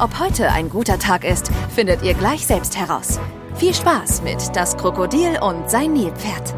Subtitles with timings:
[0.00, 3.20] Ob heute ein guter Tag ist, findet ihr gleich selbst heraus.
[3.56, 6.54] Viel Spaß mit Das Krokodil und sein Nilpferd.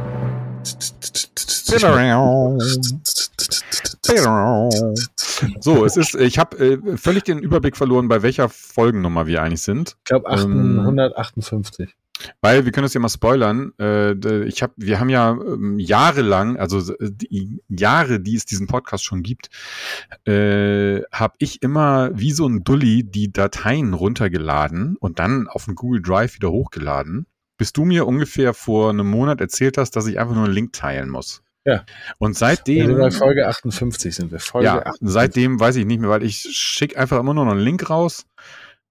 [5.60, 9.62] So, es ist, ich habe äh, völlig den Überblick verloren, bei welcher Folgennummer wir eigentlich
[9.62, 9.96] sind.
[9.98, 11.96] Ich glaube 158.
[12.40, 13.72] Weil wir können es ja mal spoilern.
[13.78, 19.04] Äh, ich hab, wir haben ja ähm, jahrelang, also die Jahre, die es diesen Podcast
[19.04, 19.48] schon gibt,
[20.26, 25.74] äh, habe ich immer wie so ein Dulli die Dateien runtergeladen und dann auf den
[25.74, 27.26] Google Drive wieder hochgeladen.
[27.58, 30.72] Bis du mir ungefähr vor einem Monat erzählt hast, dass ich einfach nur einen Link
[30.72, 31.42] teilen muss.
[31.64, 31.84] Ja.
[32.18, 32.88] Und seitdem.
[32.88, 34.40] Also bei Folge 58 sind wir.
[34.40, 34.98] Folge ja, 58.
[35.02, 38.26] seitdem weiß ich nicht mehr, weil ich schicke einfach immer nur noch einen Link raus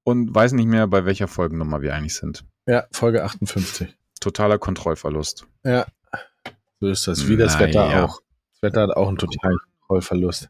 [0.03, 2.45] und weiß nicht mehr, bei welcher Folgennummer wir eigentlich sind.
[2.67, 3.95] Ja, Folge 58.
[4.19, 5.47] Totaler Kontrollverlust.
[5.63, 5.85] Ja,
[6.79, 7.27] so ist das.
[7.27, 8.05] Wie das Wetter ja.
[8.05, 8.21] auch.
[8.53, 10.47] Das Wetter hat auch einen totalen Kontrollverlust.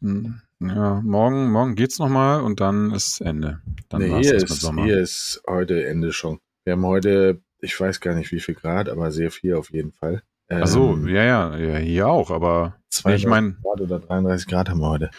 [0.00, 3.60] Hm, ja, morgen, morgen geht's nochmal und dann ist Ende.
[3.88, 6.40] Dann nee, hier, ist, hier ist heute Ende schon.
[6.64, 9.92] Wir haben heute, ich weiß gar nicht wie viel Grad, aber sehr viel auf jeden
[9.92, 10.22] Fall.
[10.48, 12.76] Ach so, ähm, ja, ja, ja, hier auch, aber
[13.08, 13.56] ich meine.
[13.62, 15.10] Grad oder 33 Grad haben wir heute.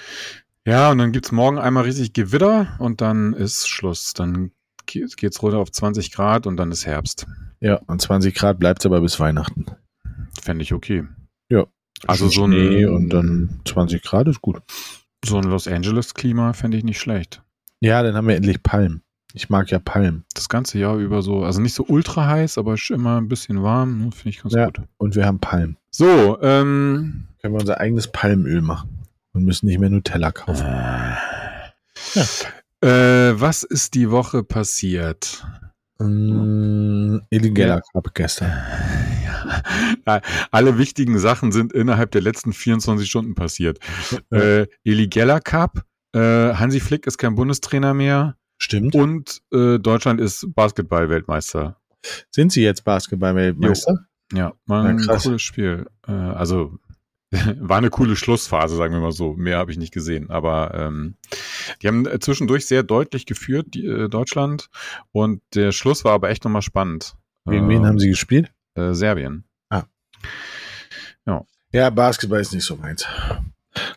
[0.66, 4.14] Ja, und dann gibt's morgen einmal richtig Gewitter und dann ist Schluss.
[4.14, 4.52] Dann
[4.86, 7.28] geht's runter auf 20 Grad und dann ist Herbst.
[7.60, 9.66] Ja, und 20 Grad bleibt's aber bis Weihnachten.
[10.42, 11.04] Fände ich okay.
[11.50, 11.66] Ja.
[12.06, 14.62] Also so ein und dann 20 Grad ist gut.
[15.24, 17.42] So ein Los Angeles Klima fände ich nicht schlecht.
[17.80, 19.04] Ja, dann haben wir endlich Palmen.
[19.34, 20.26] Ich mag ja Palmen.
[20.36, 24.00] Das ganze Jahr über so, also nicht so ultra heiß, aber immer ein bisschen warm,
[24.00, 24.82] ne, finde ich ganz ja, gut.
[24.98, 25.78] Und wir haben Palmen.
[25.90, 27.28] So, ähm.
[27.42, 29.00] Können wir unser eigenes Palmöl machen
[29.34, 30.66] und müssen nicht mehr Nutella kaufen.
[30.66, 31.16] Äh.
[32.14, 32.26] Ja.
[32.84, 35.46] Äh, was ist die Woche passiert?
[36.00, 38.52] Mm, illegaler Cup gestern.
[40.06, 40.22] Ja.
[40.52, 43.80] Alle wichtigen Sachen sind innerhalb der letzten 24 Stunden passiert.
[44.32, 44.40] Ja.
[44.40, 45.84] Äh, illegaler Cup,
[46.14, 46.20] äh,
[46.54, 48.38] Hansi Flick ist kein Bundestrainer mehr.
[48.58, 48.96] Stimmt.
[48.96, 51.78] Und äh, Deutschland ist Basketball-Weltmeister.
[52.32, 54.06] Sind sie jetzt Basketball-Weltmeister?
[54.34, 55.88] Ja, war ein ja, cooles Spiel.
[56.08, 56.78] Äh, also
[57.60, 59.34] war eine coole Schlussphase, sagen wir mal so.
[59.34, 60.30] Mehr habe ich nicht gesehen.
[60.30, 61.16] Aber ähm,
[61.82, 64.70] die haben zwischendurch sehr deutlich geführt, die, äh, Deutschland.
[65.12, 67.16] Und der Schluss war aber echt nochmal spannend.
[67.46, 68.54] Gegen wen haben sie gespielt?
[68.76, 69.44] Äh, Serbien.
[69.70, 69.84] Ah.
[71.26, 71.46] Ja.
[71.72, 73.06] Ja, Basketball ist nicht so meins.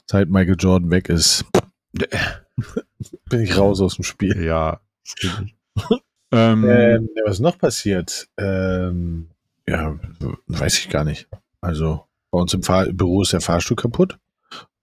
[0.06, 1.44] Seit Michael Jordan weg ist,
[3.28, 4.42] bin ich raus aus dem Spiel.
[4.42, 4.80] Ja.
[6.32, 8.28] ähm, ähm, was noch passiert?
[8.38, 9.28] Ähm,
[9.68, 9.98] ja,
[10.46, 11.28] weiß ich gar nicht.
[11.60, 14.18] Also, bei uns im Fahr Büro ist der Fahrstuhl kaputt.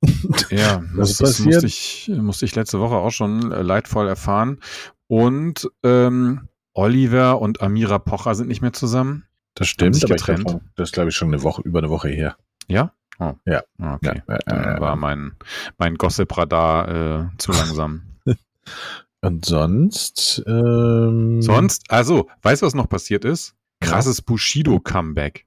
[0.49, 4.59] ja, das, das musste, ich, musste ich letzte Woche auch schon äh, leidvoll erfahren.
[5.05, 9.27] Und ähm, Oliver und Amira Pocher sind nicht mehr zusammen.
[9.53, 10.47] Das stimmt, sich getrennt.
[10.47, 12.37] Glaub, das ist, glaube ich, schon eine Woche, über eine Woche her.
[12.67, 12.91] Ja?
[13.19, 13.33] Oh.
[13.45, 13.61] Ja.
[13.77, 14.23] Okay.
[14.27, 15.33] Ja, Dann war mein,
[15.77, 18.01] mein Gossip-Radar äh, zu langsam.
[19.21, 20.41] Und sonst?
[20.47, 21.83] Ähm, sonst?
[21.89, 23.53] Also, weißt du, was noch passiert ist?
[23.79, 25.45] Krasses Bushido-Comeback.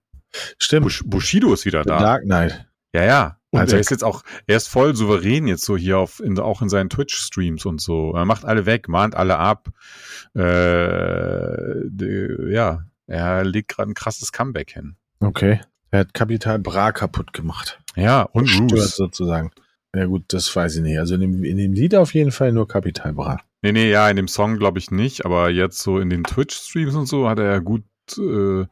[0.59, 0.85] Stimmt.
[0.85, 1.99] Bush, Bushido ist wieder da.
[1.99, 2.67] Dark Knight.
[2.93, 3.37] Ja, ja.
[3.51, 6.39] Und also er ist jetzt auch, er ist voll souverän jetzt so hier auf, in,
[6.39, 8.13] auch in seinen Twitch-Streams und so.
[8.13, 9.69] Er macht alle weg, mahnt alle ab.
[10.35, 14.97] Äh, die, ja, er legt gerade ein krasses Comeback hin.
[15.21, 15.61] Okay.
[15.91, 17.79] Er hat Kapital Bra kaputt gemacht.
[17.95, 18.97] Ja, und Roos.
[18.97, 19.53] sozusagen.
[19.95, 20.99] Ja gut, das weiß ich nicht.
[20.99, 23.41] Also in dem, in dem Lied auf jeden Fall nur Kapital Bra.
[23.63, 26.95] Nee, nee, ja, in dem Song glaube ich nicht, aber jetzt so in den Twitch-Streams
[26.95, 27.85] und so hat er ja gut
[28.19, 28.67] äh,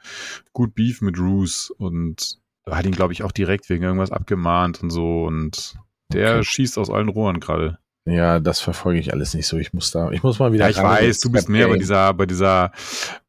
[0.53, 4.91] gut Beef mit Roos und hat ihn, glaube ich, auch direkt wegen irgendwas abgemahnt und
[4.91, 5.75] so und
[6.12, 6.45] der okay.
[6.45, 7.78] schießt aus allen Rohren gerade.
[8.06, 9.56] Ja, das verfolge ich alles nicht so.
[9.56, 10.65] Ich muss da, ich muss mal wieder.
[10.65, 12.71] Ja, ich weiß, du bist mehr bei dieser, bei dieser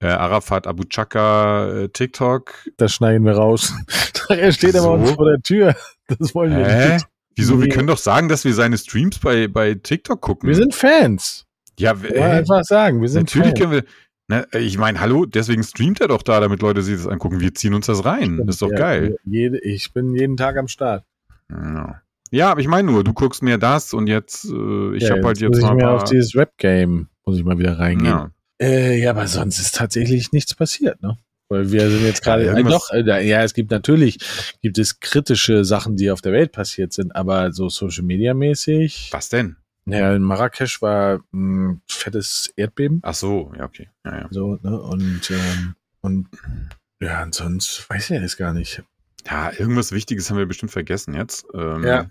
[0.01, 2.53] äh, Arafat Abu Chaka äh, TikTok.
[2.75, 3.73] Das schneiden wir raus.
[4.29, 4.91] er steht so?
[4.91, 5.75] aber vor der Tür.
[6.19, 6.93] Das wollen wir Hä?
[6.95, 7.07] nicht.
[7.35, 7.61] Wieso?
[7.61, 10.47] Wir können doch sagen, dass wir seine Streams bei, bei TikTok gucken.
[10.47, 11.45] Wir sind Fans.
[11.79, 13.59] Ja, äh, einfach sagen, wir sind Natürlich Fans.
[13.59, 13.83] können wir.
[14.27, 17.39] Ne, ich meine, hallo, deswegen streamt er doch da, damit Leute sich das angucken.
[17.39, 18.23] Wir ziehen uns das rein.
[18.23, 19.17] Stimmt, das ist doch ja, geil.
[19.23, 21.05] Jede, ich bin jeden Tag am Start.
[21.51, 22.01] Ja,
[22.31, 25.23] ja aber ich meine nur, du guckst mir das und jetzt, äh, ich ja, habe
[25.23, 25.69] halt jetzt muss mal.
[25.69, 28.05] Ich mir auf dieses Rap-Game muss ich mal wieder reingehen.
[28.05, 28.31] Ja.
[28.61, 31.17] Äh, ja, aber sonst ist tatsächlich nichts passiert, ne?
[31.49, 34.17] Weil wir sind jetzt gerade, ja, äh, doch, äh, ja, es gibt natürlich,
[34.61, 39.09] gibt es kritische Sachen, die auf der Welt passiert sind, aber so Social Media mäßig.
[39.11, 39.57] Was denn?
[39.87, 43.01] Ja, in Marrakesch war ein fettes Erdbeben.
[43.03, 43.89] Ach so, ja, okay.
[44.03, 44.27] Ja, ja.
[44.31, 44.81] So, ne?
[44.81, 46.27] Und, ähm, und
[46.99, 48.81] ja, ansonsten weiß ich jetzt gar nicht.
[49.27, 51.45] Ja, irgendwas Wichtiges haben wir bestimmt vergessen jetzt.
[51.53, 52.09] Ähm, Ja.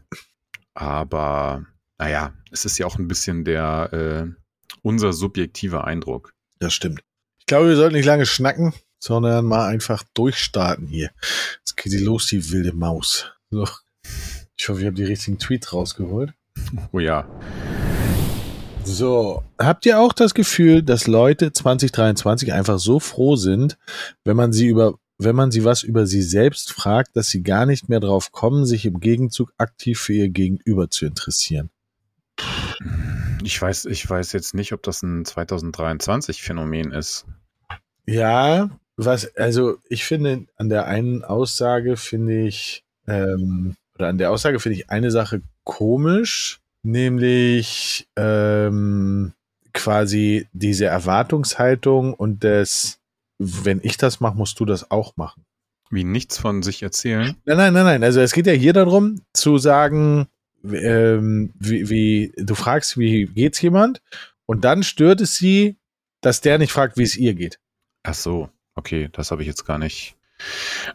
[0.74, 1.64] Aber
[1.98, 4.40] naja, es ist ja auch ein bisschen der äh,
[4.82, 6.32] unser subjektiver Eindruck.
[6.58, 7.00] Das stimmt.
[7.38, 11.10] Ich glaube, wir sollten nicht lange schnacken, sondern mal einfach durchstarten hier.
[11.58, 13.32] Jetzt geht die los, die wilde Maus.
[13.50, 13.68] So.
[14.56, 16.32] Ich hoffe, ich habe die richtigen Tweets rausgeholt.
[16.92, 17.28] Oh ja.
[18.84, 23.78] So, habt ihr auch das Gefühl, dass Leute 2023 einfach so froh sind,
[24.24, 27.64] wenn man sie über, wenn man sie was über sie selbst fragt, dass sie gar
[27.64, 31.70] nicht mehr drauf kommen, sich im Gegenzug aktiv für ihr Gegenüber zu interessieren?
[33.42, 37.24] Ich weiß, ich weiß jetzt nicht, ob das ein 2023 Phänomen ist.
[38.06, 44.30] Ja, was, also ich finde, an der einen Aussage finde ich, ähm, oder an der
[44.30, 49.32] Aussage finde ich eine Sache komisch, nämlich ähm,
[49.72, 53.00] quasi diese Erwartungshaltung und das,
[53.38, 55.44] wenn ich das mache, musst du das auch machen.
[55.90, 57.36] Wie nichts von sich erzählen.
[57.44, 58.04] Nein, nein, nein, nein.
[58.04, 60.26] Also es geht ja hier darum, zu sagen,
[60.64, 64.00] ähm, wie, wie du fragst, wie geht's jemand,
[64.46, 65.76] und dann stört es sie,
[66.20, 67.58] dass der nicht fragt, wie es ihr geht.
[68.02, 70.16] Ach so, okay, das habe ich jetzt gar nicht.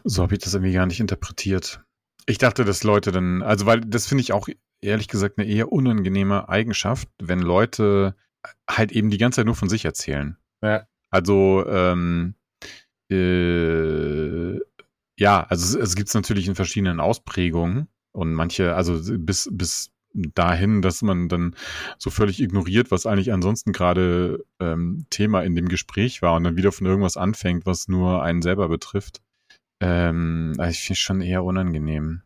[0.04, 1.82] So habe ich das irgendwie gar nicht interpretiert.
[2.26, 4.48] Ich dachte, dass Leute dann, also weil das finde ich auch
[4.80, 8.14] ehrlich gesagt eine eher unangenehme Eigenschaft, wenn Leute
[8.68, 10.36] halt eben die ganze Zeit nur von sich erzählen.
[10.62, 10.86] Ja.
[11.10, 12.34] Also ähm,
[13.10, 14.58] äh,
[15.18, 19.90] ja, also es, es gibt es natürlich in verschiedenen Ausprägungen und manche, also bis bis
[20.12, 21.54] dahin, dass man dann
[21.98, 26.56] so völlig ignoriert, was eigentlich ansonsten gerade ähm, Thema in dem Gespräch war und dann
[26.56, 29.20] wieder von irgendwas anfängt, was nur einen selber betrifft.
[29.80, 32.22] Ähm, also ich finde es schon eher unangenehm.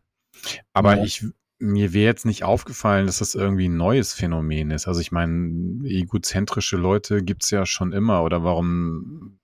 [0.73, 1.03] Aber Ja.
[1.03, 1.25] ich,
[1.57, 4.87] mir wäre jetzt nicht aufgefallen, dass das irgendwie ein neues Phänomen ist.
[4.87, 8.23] Also ich meine, egozentrische Leute gibt's ja schon immer.
[8.23, 9.39] Oder warum,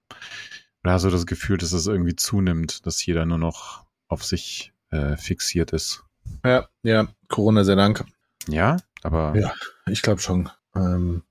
[0.84, 4.74] oder hast du das Gefühl, dass es irgendwie zunimmt, dass jeder nur noch auf sich
[4.90, 6.04] äh, fixiert ist?
[6.46, 8.04] Ja, ja, Corona sei Dank.
[8.48, 9.54] Ja, aber, Ja.
[9.88, 10.50] Ich glaube schon.
[10.76, 11.24] Ähm,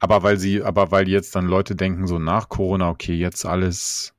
[0.00, 4.14] aber weil sie, aber weil jetzt dann Leute denken, so nach Corona, okay, jetzt alles,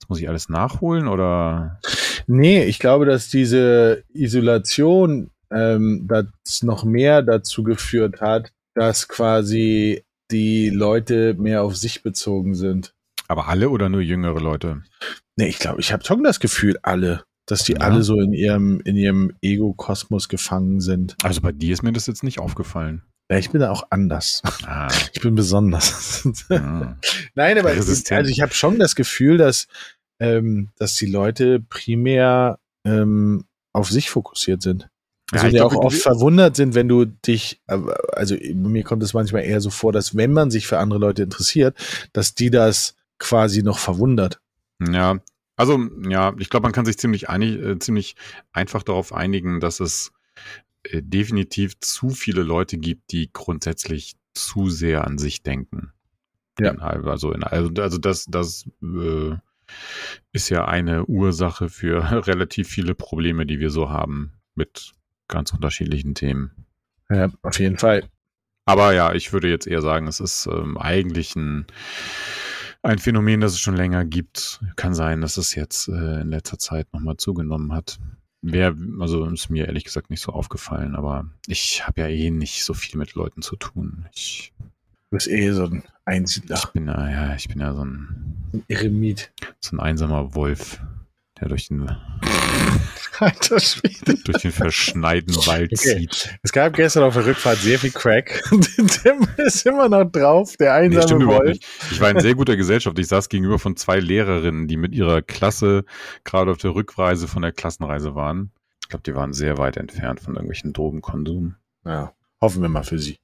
[0.00, 1.80] jetzt muss ich alles nachholen oder?
[2.26, 10.04] nee, ich glaube, dass diese Isolation ähm, das noch mehr dazu geführt hat, dass quasi
[10.30, 12.94] die Leute mehr auf sich bezogen sind.
[13.28, 14.82] Aber alle oder nur jüngere Leute?
[15.36, 17.78] Nee, ich glaube, ich habe schon das Gefühl, alle, dass die Ja.
[17.80, 21.16] alle so in ihrem, in ihrem Ego-Kosmos gefangen sind.
[21.22, 23.02] Also bei dir ist mir das jetzt nicht aufgefallen.
[23.30, 24.42] Ja, ich bin da auch anders.
[24.66, 26.28] Ah, Ich bin besonders.
[26.50, 26.96] ah.
[27.34, 28.18] Nein, aber Resistent.
[28.18, 29.66] also ich habe schon das Gefühl, dass,
[30.20, 34.88] ähm, dass die Leute primär ähm, auf sich fokussiert sind.
[35.32, 37.78] Also Ja, die auch oft verwundert sind, wenn du dich, äh,
[38.12, 41.22] also mir kommt es manchmal eher so vor, dass wenn man sich für andere Leute
[41.22, 41.76] interessiert,
[42.12, 44.40] dass die das quasi noch verwundert.
[44.86, 45.18] Ja,
[45.56, 48.16] also ja, ich glaube, man kann sich ziemlich einig, äh, ziemlich
[48.52, 50.12] einfach darauf einigen, dass es
[50.92, 55.92] definitiv zu viele Leute gibt, die grundsätzlich zu sehr an sich denken.
[56.58, 56.70] Ja.
[56.70, 59.36] In, also, in, also, also das, das äh,
[60.32, 64.92] ist ja eine Ursache für relativ viele Probleme, die wir so haben mit
[65.28, 66.66] ganz unterschiedlichen Themen.
[67.10, 68.08] Ja, auf jeden Fall.
[68.66, 71.66] Aber ja, ich würde jetzt eher sagen, es ist ähm, eigentlich ein,
[72.82, 74.60] ein Phänomen, das es schon länger gibt.
[74.76, 77.98] Kann sein, dass es jetzt äh, in letzter Zeit nochmal zugenommen hat.
[78.46, 82.62] Wäre, also ist mir ehrlich gesagt nicht so aufgefallen, aber ich habe ja eh nicht
[82.62, 84.06] so viel mit Leuten zu tun.
[84.14, 87.84] Ich, Du bist eh so ein Einsiedler, ich bin ja, ja, ich bin ja so
[87.84, 89.32] ein, ein Eremit.
[89.60, 90.80] so ein einsamer Wolf,
[91.40, 91.88] der durch den,
[93.18, 94.16] Alter Schwede.
[94.24, 95.98] durch den verschneiten Wald Okay.
[95.98, 96.36] zieht.
[96.42, 98.42] Es gab gestern auf der Rückfahrt sehr viel Crack.
[98.50, 101.58] Tim ist immer noch drauf, der Nee, einsame überhaupt Wolf.
[101.90, 102.98] Ich war in sehr guter Gesellschaft.
[102.98, 105.84] Ich saß gegenüber von zwei Lehrerinnen, die mit ihrer Klasse
[106.24, 108.50] gerade auf der Rückreise von der Klassenreise waren.
[108.82, 111.54] Ich glaube, die waren sehr weit entfernt von irgendwelchen Drogenkonsum.
[111.84, 113.18] Ja, hoffen wir mal für sie.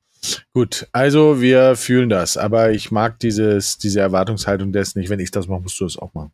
[0.53, 5.09] Gut, also wir fühlen das, aber ich mag dieses, diese Erwartungshaltung des nicht.
[5.09, 6.33] Wenn ich das mache, musst du das auch machen.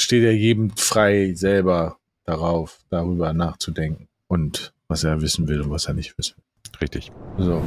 [0.00, 5.86] Steht ja jedem frei, selber darauf, darüber nachzudenken und was er wissen will und was
[5.86, 6.36] er nicht wissen
[6.80, 7.12] Richtig.
[7.36, 7.44] will.
[7.44, 7.62] So.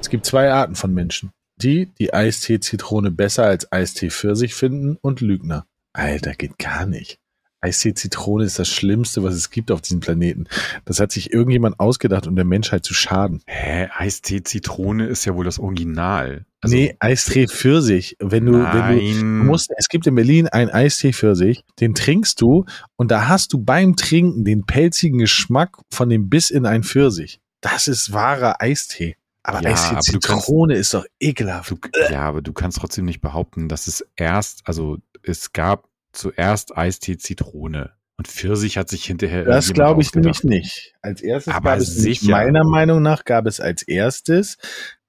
[0.00, 1.30] Es gibt zwei Arten von Menschen.
[1.56, 5.66] Die, die Eistee-Zitrone besser als Eistee-Pfirsich finden und Lügner.
[5.92, 7.18] Alter, geht gar nicht.
[7.64, 10.44] Eistee-Zitrone ist das Schlimmste, was es gibt auf diesem Planeten.
[10.84, 13.42] Das hat sich irgendjemand ausgedacht, um der Menschheit zu schaden.
[13.46, 13.88] Hä?
[13.96, 16.44] Eistee Zitrone ist ja wohl das Original.
[16.60, 18.16] Also, nee, Eistee Pfirsich.
[18.20, 18.78] Wenn du, wenn du,
[19.22, 19.38] nein.
[19.46, 22.64] musst, es gibt in Berlin einen Eistee Pfirsich, den trinkst du
[22.96, 27.40] und da hast du beim Trinken den pelzigen Geschmack von dem Biss in ein Pfirsich.
[27.60, 29.16] Das ist wahrer Eistee.
[29.42, 31.70] Aber Ja, Eistee du kannst- Zitrone ist doch ekelhaft.
[31.70, 31.76] Du,
[32.10, 37.16] ja, aber du kannst trotzdem nicht behaupten, dass es erst, also es gab zuerst Eistee
[37.18, 40.94] Zitrone und Pfirsich hat sich hinterher Das glaube ich nämlich nicht.
[41.02, 42.30] Als erstes Aber gab es sicher.
[42.30, 44.56] meiner Meinung nach gab es als erstes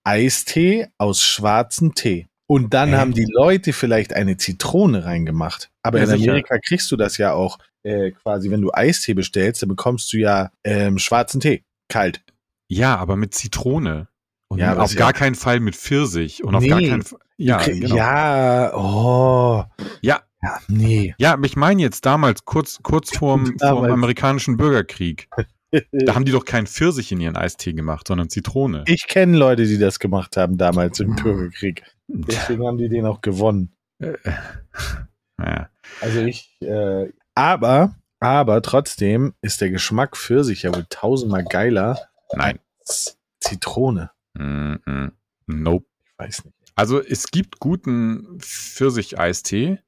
[0.03, 2.27] Eistee aus schwarzem Tee.
[2.47, 2.95] Und dann Hä?
[2.97, 5.71] haben die Leute vielleicht eine Zitrone reingemacht.
[5.81, 6.31] Aber Ja, in sicher.
[6.31, 10.17] Amerika kriegst du das ja auch äh, quasi, wenn du Eistee bestellst, dann bekommst du
[10.17, 11.63] ja ähm, schwarzen Tee.
[11.89, 12.21] Kalt.
[12.67, 14.07] Ja, aber mit Zitrone.
[14.47, 16.69] Und Ja, auf gar ja- keinen Fall mit Pfirsich und auf Nee.
[16.69, 17.19] gar keinen Fall.
[17.37, 17.95] Ja, genau.
[17.95, 19.63] ja, oh.
[20.01, 20.21] Ja.
[20.45, 21.15] Ja, nee.
[21.17, 25.27] Ja, aber ich meine jetzt damals, kurz, kurz vorm, vorm amerikanischen Bürgerkrieg.
[25.71, 28.83] Da haben die doch keinen Pfirsich in ihren Eistee gemacht, sondern Zitrone.
[28.85, 31.83] Ich kenne Leute, die das gemacht haben damals im Bürgerkrieg.
[32.07, 33.73] Deswegen haben die den auch gewonnen.
[33.97, 34.13] Äh,
[35.39, 35.69] ja.
[36.01, 41.99] Also ich, äh, aber, aber trotzdem ist der Geschmack für sich ja wohl tausendmal geiler
[42.33, 42.59] Nein.
[42.79, 44.11] als Zitrone.
[44.35, 45.11] Mm -mm.
[45.47, 45.87] Nope.
[46.05, 46.55] Ich weiß nicht.
[46.75, 49.79] Also es gibt guten Pfirsich-Eistee,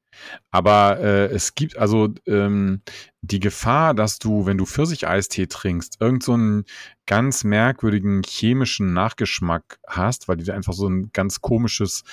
[0.51, 2.81] aber äh, es gibt also ähm,
[3.21, 6.65] die Gefahr, dass du, wenn du Pfirsich-Eistee trinkst, irgend so einen
[7.05, 12.03] ganz merkwürdigen chemischen Nachgeschmack hast, weil die da einfach so ein ganz komisches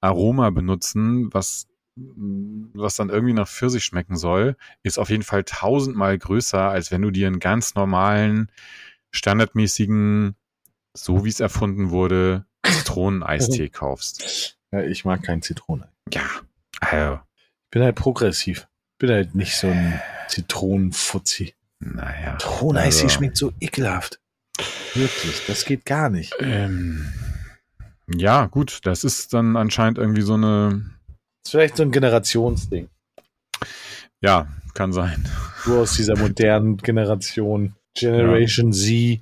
[0.00, 1.66] Aroma benutzen, was
[2.74, 7.02] was dann irgendwie nach Pfirsich schmecken soll, ist auf jeden Fall tausendmal größer, als wenn
[7.02, 8.52] du dir einen ganz normalen,
[9.10, 10.36] standardmäßigen,
[10.94, 14.58] so wie es erfunden wurde, Zitroneneistee kaufst.
[14.70, 15.90] Ja, ich mag kein Zitrone.
[16.12, 16.28] Ja,
[16.80, 17.20] also,
[17.70, 18.66] bin halt progressiv.
[18.98, 21.54] Bin halt nicht so ein Zitronenfutzi.
[21.80, 22.36] naja.
[22.38, 24.20] Zitroneneistee Also- schmeckt so ekelhaft.
[24.94, 26.34] Wirklich, das geht gar nicht.
[26.40, 27.12] Ähm,
[28.12, 32.88] ja, gut, das ist dann anscheinend irgendwie so eine, Das ist vielleicht so ein Generationsding.
[34.20, 35.28] ja, kann sein.
[35.64, 39.20] Du aus dieser modernen Generation, Generation Z.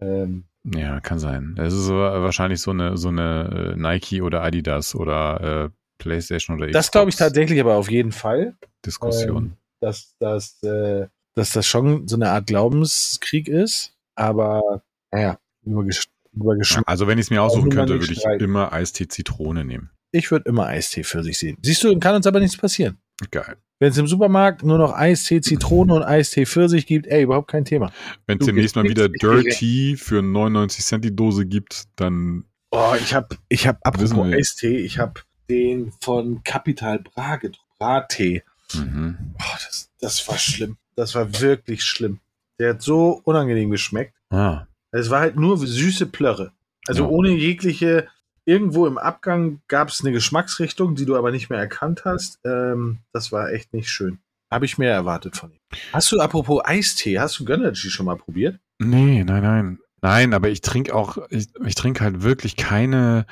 [0.00, 1.54] Ähm, Ja, kann sein.
[1.56, 6.70] Das ist wahrscheinlich so eine, so eine äh, Nike oder Adidas oder äh, PlayStation oder
[6.70, 8.56] das glaube ich Xbox tatsächlich aber auf jeden Fall.
[8.84, 9.36] Diskussion.
[9.44, 13.94] ähm, dass, dass, äh, dass das schon so eine Art Glaubenskrieg ist.
[14.14, 16.84] Aber naja, über, Gesch über Geschmack.
[16.86, 18.44] also wenn ich es mir aussuchen könnte, würde ich streiten.
[18.44, 19.90] immer Eistee Zitrone nehmen.
[20.12, 21.58] Ich würde immer Eistee für sich sehen.
[21.62, 22.98] Siehst du, kann uns aber nichts passieren.
[23.30, 23.56] Geil.
[23.80, 27.64] Wenn es im Supermarkt nur noch Eistee, Zitrone und Eistee Pfirsich gibt, ey, überhaupt kein
[27.64, 27.92] Thema.
[28.26, 33.14] Wenn es demnächst mal wieder Dirty für 99 Cent die Dose gibt, dann Oh, ich
[33.14, 34.32] habe, ich habe, apropos.
[34.32, 37.38] Eistee, ich habe den von Capital Bra.
[37.78, 38.42] Brattee.
[38.74, 39.34] mhm.
[39.38, 40.76] Oh, das, das war schlimm.
[40.96, 42.20] Das war wirklich schlimm.
[42.58, 44.14] Der hat so unangenehm geschmeckt.
[44.30, 46.52] ah, Es war halt nur süße Plörre.
[46.86, 47.08] Also Ja.
[47.08, 48.08] ohne jegliche.
[48.46, 52.38] Irgendwo im Abgang gab es eine Geschmacksrichtung, die du aber nicht mehr erkannt hast.
[52.44, 54.18] Ähm, das war echt nicht schön.
[54.50, 55.58] Habe ich mehr erwartet von ihm.
[55.94, 58.60] Hast du, apropos Eistee, hast du Gönnergy schon mal probiert?
[58.78, 59.78] Nee, nein, nein.
[60.02, 63.24] Nein, aber ich trinke auch, ich, ich trinke halt wirklich keine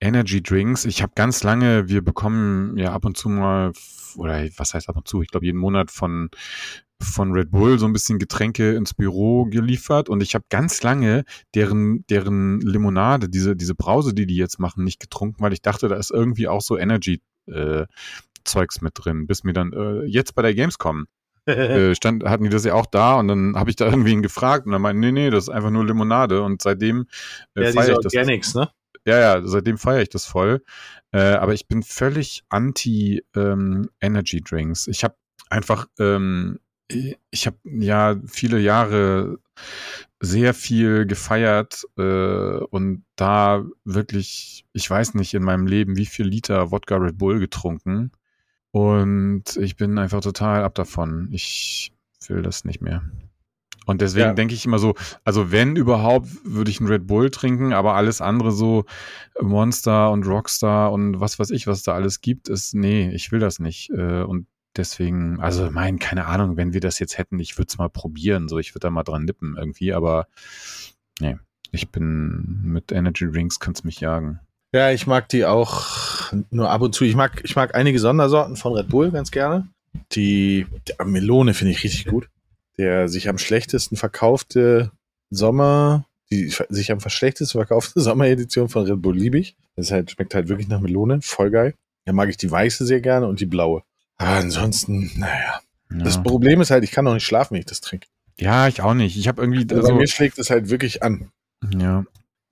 [0.00, 0.84] Energy Drinks.
[0.84, 3.72] Ich habe ganz lange, wir bekommen ja ab und zu mal,
[4.16, 6.30] oder was heißt ab und zu, ich glaube jeden Monat von,
[7.00, 11.24] von Red Bull so ein bisschen Getränke ins Büro geliefert und ich habe ganz lange
[11.54, 15.88] deren, deren Limonade, diese, diese Brause, die die jetzt machen, nicht getrunken, weil ich dachte,
[15.88, 17.86] da ist irgendwie auch so Energy äh,
[18.44, 21.06] Zeugs mit drin, bis mir dann äh, jetzt bei der Gamescom
[21.46, 24.66] äh, stand, hatten die das ja auch da und dann habe ich da irgendwen gefragt
[24.66, 27.06] und dann meinte, nee, nee, das ist einfach nur Limonade und seitdem
[27.54, 28.14] äh, ja, feiere ich das.
[28.14, 28.70] Organics, ne?
[29.06, 30.62] Ja, ja, seitdem feiere ich das voll.
[31.12, 34.88] Äh, aber ich bin völlig anti ähm, Energy Drinks.
[34.88, 35.16] Ich habe
[35.50, 36.58] einfach, ähm,
[36.88, 39.38] ich- habe ja viele Jahre
[40.20, 42.02] sehr viel gefeiert äh,
[42.70, 47.38] und da wirklich, ich weiß nicht in meinem Leben, wie viel Liter Wodka Red Bull
[47.40, 48.12] getrunken.
[48.72, 51.28] Und ich bin einfach total ab davon.
[51.32, 51.92] Ich
[52.28, 53.02] will das nicht mehr.
[53.86, 54.34] Und deswegen Ja.
[54.34, 58.20] denke ich immer so, also wenn überhaupt, würde ich einen Red Bull trinken, aber alles
[58.20, 58.84] andere so
[59.40, 63.38] Monster und Rockstar und was weiß ich, was da alles gibt, ist, nee, ich will
[63.40, 63.90] das nicht.
[63.90, 67.78] Äh, Und deswegen, also mein, keine Ahnung, wenn wir das jetzt hätten, ich würde es
[67.78, 70.26] mal probieren, so ich würde da mal dran nippen irgendwie, aber
[71.20, 71.38] nee,
[71.72, 74.40] ich bin mit Energy Drinks, kannst mich jagen.
[74.74, 77.04] Ja, ich mag die auch nur ab und zu.
[77.04, 79.68] Ich mag, ich mag einige Sondersorten von Red Bull ganz gerne.
[80.12, 82.28] Die, die Melone finde ich richtig gut.
[82.78, 84.90] Der sich am schlechtesten verkaufte
[85.30, 89.56] Sommer, die sich am schlechtesten verkaufte Sommeredition von Red Bull liebe ich.
[89.76, 91.74] Das halt, schmeckt halt wirklich nach Melone, voll geil.
[92.04, 93.82] Da mag ich die weiße sehr gerne und die blaue.
[94.16, 95.60] Aber ansonsten, naja.
[95.90, 98.06] Das Ja, Problem ist halt, ich kann noch nicht schlafen, wenn ich das trinke.
[98.38, 99.16] ja ich auch nicht.
[99.16, 101.30] Ich habe irgendwie, Also bei also, mir schlägt es halt wirklich an.
[101.78, 102.04] ja,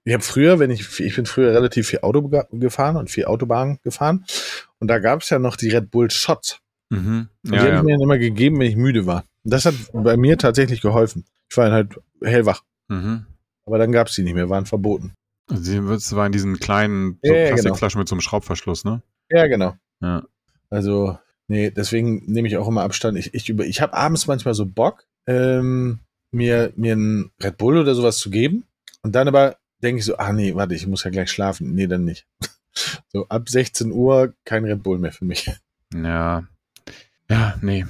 [0.05, 3.79] Ich habe früher, wenn ich, ich bin früher relativ viel Auto gefahren und viel Autobahn
[3.83, 4.25] gefahren.
[4.79, 6.59] Und da gab es ja noch die Red Bull Shots.
[6.91, 7.29] mhm.
[7.45, 7.77] Und die ja, habe ja.
[7.79, 9.25] ich mir dann immer gegeben, wenn ich müde war.
[9.45, 11.25] Das hat bei mir tatsächlich geholfen.
[11.51, 12.63] Ich war dann halt hellwach.
[12.89, 13.27] Mhm.
[13.67, 15.15] Aber dann gab es die nicht mehr, waren verboten.
[15.49, 17.53] Sie war in diesen kleinen so ja, ja, genau.
[17.53, 18.03] Plastikflaschen genau.
[18.03, 19.03] mit so einem Schraubverschluss, ne?
[19.31, 19.75] Ja, genau.
[20.01, 20.25] Ja.
[20.71, 23.19] Also, nee, deswegen nehme ich auch immer Abstand.
[23.19, 27.95] Ich, ich, ich habe abends manchmal so Bock, ähm, mir, mir ein Red Bull oder
[27.95, 28.65] sowas zu geben.
[29.03, 31.75] Und dann aber denke ich so, ah nee, warte, ich muss ja gleich schlafen.
[31.75, 32.27] Nee, dann nicht.
[33.13, 35.49] So, ab 16 Uhr kein Red Bull mehr für mich.
[35.95, 36.43] Ja.
[37.31, 37.87] Ja, nee.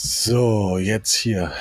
[0.00, 1.52] So, jetzt hier.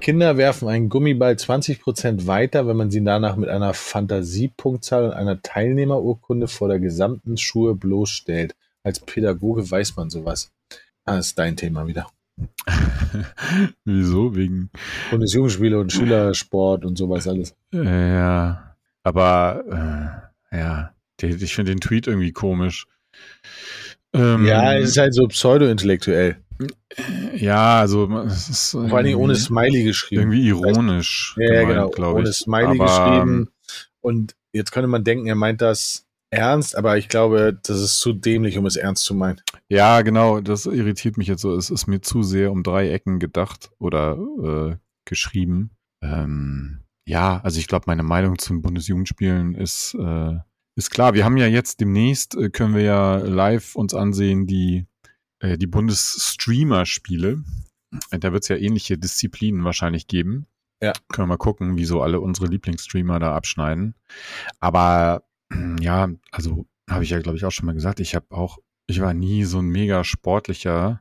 [0.00, 5.40] Kinder werfen einen Gummiball 20% weiter, wenn man sie danach mit einer Fantasiepunktzahl und einer
[5.40, 8.56] Teilnehmerurkunde vor der gesamten Schuhe bloßstellt.
[8.82, 10.50] Als Pädagoge weiß man sowas.
[11.04, 12.10] Ah, ist dein Thema wieder.
[13.84, 14.34] Wieso?
[14.34, 14.70] Wegen
[15.12, 17.54] Bundesjugendspiele und Schülersport und sowas alles.
[17.70, 22.88] Ja, aber äh, ja, ich finde den Tweet irgendwie komisch.
[24.14, 26.36] Ähm, ja, es ist halt so pseudo-intellektuell.
[27.34, 30.22] Ja, also es ist vor allen Dingen ohne Smiley geschrieben.
[30.22, 31.34] Irgendwie ironisch.
[31.38, 32.26] Ja, gemeint, genau, glaube ich.
[32.26, 33.48] Ohne Smiley aber, geschrieben.
[34.00, 38.12] Und jetzt könnte man denken, er meint das ernst, aber ich glaube, das ist zu
[38.12, 39.40] dämlich, um es ernst zu meinen.
[39.68, 41.54] Ja, genau, das irritiert mich jetzt so.
[41.56, 45.70] Es ist mir zu sehr um drei Ecken gedacht oder äh, geschrieben.
[46.02, 50.36] Ähm, ja, also ich glaube, meine Meinung zum Bundesjugendspielen ist äh,
[50.76, 54.86] ist klar, wir haben ja jetzt demnächst, äh, können wir ja live uns ansehen, die,
[55.40, 57.42] äh, die Bundesstreamer-Spiele.
[58.10, 60.46] Äh, da wird es ja ähnliche Disziplinen wahrscheinlich geben.
[60.82, 60.92] Ja.
[61.08, 63.94] Können wir mal gucken, wie so alle unsere Lieblingsstreamer da abschneiden.
[64.60, 65.24] Aber
[65.80, 69.00] ja, also habe ich ja, glaube ich, auch schon mal gesagt, ich habe auch, ich
[69.00, 71.00] war nie so ein mega sportlicher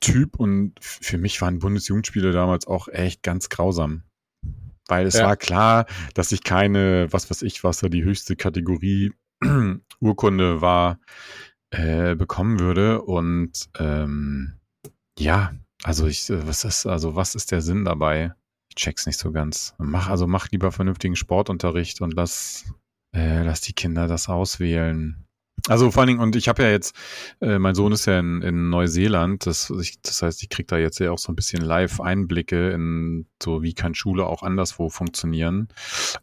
[0.00, 4.02] Typ und für mich waren Bundesjugendspiele damals auch echt ganz grausam.
[4.88, 5.26] Weil es ja.
[5.26, 9.12] war klar, dass ich keine, was weiß ich, was da die höchste Kategorie
[10.00, 10.98] Urkunde war,
[11.70, 13.02] äh, bekommen würde.
[13.02, 14.60] Und ähm,
[15.18, 18.34] ja, also ich, was ist, also was ist der Sinn dabei?
[18.68, 19.74] Ich check's nicht so ganz.
[19.78, 22.64] Mach, also mach lieber vernünftigen Sportunterricht und lass,
[23.14, 25.23] äh, lass die Kinder das auswählen.
[25.66, 26.94] Also vor allen Dingen, und ich habe ja jetzt,
[27.40, 30.76] äh, mein Sohn ist ja in, in Neuseeland, das, ich, das heißt, ich kriege da
[30.76, 35.68] jetzt ja auch so ein bisschen Live-Einblicke in so, wie kann Schule auch anderswo funktionieren.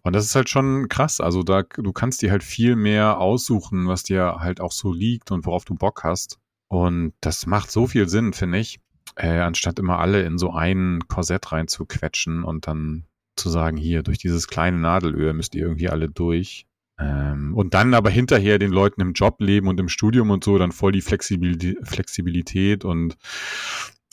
[0.04, 1.20] Und das ist halt schon krass.
[1.20, 5.32] Also da, du kannst dir halt viel mehr aussuchen, was dir halt auch so liegt
[5.32, 6.38] und worauf du Bock hast.
[6.68, 8.80] Und das macht so viel Sinn, finde ich,
[9.16, 14.20] äh, anstatt immer alle in so ein Korsett reinzuquetschen und dann zu sagen, hier, durch
[14.20, 16.68] dieses kleine Nadelöhr müsst ihr irgendwie alle durch.
[17.02, 20.58] Ähm, und dann aber hinterher den Leuten im Job leben und im Studium und so
[20.58, 23.18] dann voll die Flexibilität, Flexibilität und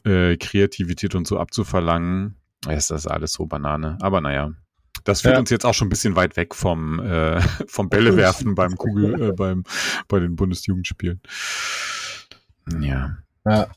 [0.05, 2.37] äh, Kreativität und so abzuverlangen,
[2.68, 3.98] ist das alles so Banane.
[4.01, 4.53] Aber naja,
[5.05, 5.40] das führt ja.
[5.40, 9.33] uns jetzt auch schon ein bisschen weit weg vom, äh, vom Bällewerfen beim Kugel, äh,
[9.33, 9.64] beim,
[10.09, 11.20] bei den Bundesjugendspielen.
[12.81, 13.18] Ja.
[13.46, 13.68] Ja.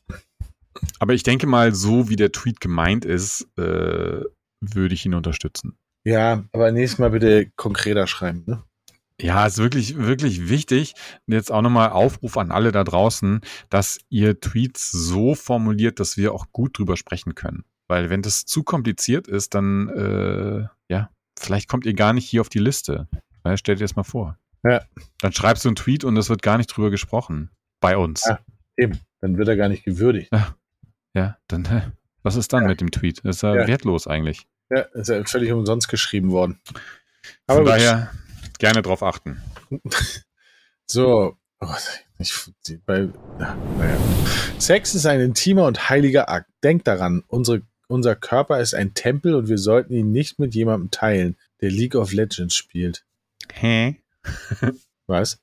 [1.00, 4.22] Aber ich denke mal, so wie der Tweet gemeint ist, äh,
[4.62, 5.78] würde ich ihn unterstützen.
[6.04, 8.64] Ja, aber nächstes Mal bitte konkreter schreiben, ne?
[9.22, 10.94] Ja, ist wirklich, wirklich wichtig.
[11.28, 16.34] Jetzt auch nochmal Aufruf an alle da draußen, dass ihr Tweets so formuliert, dass wir
[16.34, 17.64] auch gut drüber sprechen können.
[17.88, 22.42] Weil wenn das zu kompliziert ist, dann, äh, ja, vielleicht kommt ihr gar nicht hier
[22.42, 23.08] auf die Liste.
[23.44, 24.38] Weil, stellt ihr es mal vor.
[24.64, 24.82] Ja.
[25.20, 27.50] Dann schreibst du einen Tweet und es wird gar nicht drüber gesprochen.
[27.80, 28.26] Bei uns.
[28.26, 28.40] Ja,
[28.78, 29.00] eben.
[29.20, 30.30] Dann wird er gar nicht gewürdigt.
[30.32, 30.56] Ja,
[31.14, 31.92] ja dann, hä?
[32.24, 32.70] was ist dann ja.
[32.70, 33.20] mit dem Tweet?
[33.24, 34.48] Das ist ja, ja, wertlos eigentlich.
[34.70, 36.60] Ja, ist ja völlig umsonst geschrieben worden.
[37.48, 38.12] Aber Von daher,
[38.62, 39.42] Gerne drauf achten.
[40.86, 41.36] so.
[41.62, 41.68] Oh,
[42.20, 42.32] ich,
[42.86, 43.98] bei, naja.
[44.60, 46.48] Sex ist ein intimer und heiliger Akt.
[46.64, 50.92] Denkt daran, unsere, unser Körper ist ein Tempel und wir sollten ihn nicht mit jemandem
[50.92, 53.04] teilen, der League of Legends spielt.
[53.52, 53.96] Hä?
[55.08, 55.42] Was?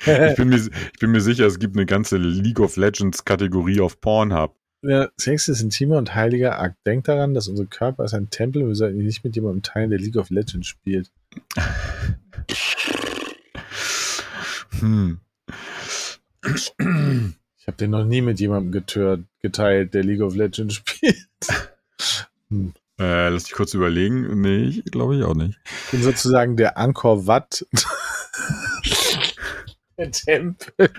[0.00, 3.80] ich, bin mir, ich bin mir sicher, es gibt eine ganze League of Legends Kategorie
[3.80, 4.54] auf Pornhub.
[4.82, 6.76] Ja, Sex ist intimer und heiliger Akt.
[6.84, 9.62] Denkt daran, dass unser Körper ist ein Tempel und wir sollten ihn nicht mit jemandem
[9.62, 11.10] teilen, der League of Legends spielt.
[14.80, 15.20] Hm.
[16.44, 21.16] Ich habe den noch nie mit jemandem getört, geteilt, der League of Legends spielt.
[22.48, 22.72] Hm.
[22.98, 24.40] Äh, lass dich kurz überlegen.
[24.40, 25.58] Nee, glaube ich auch nicht.
[25.84, 27.64] Ich bin sozusagen der Angkor Wat.
[29.98, 30.90] der Tempel.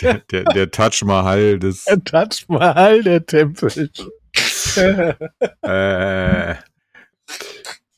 [0.00, 1.84] Der, der, der Taj Mahal des.
[1.84, 3.90] Der Taj Mahal der Tempel.
[5.62, 6.54] äh,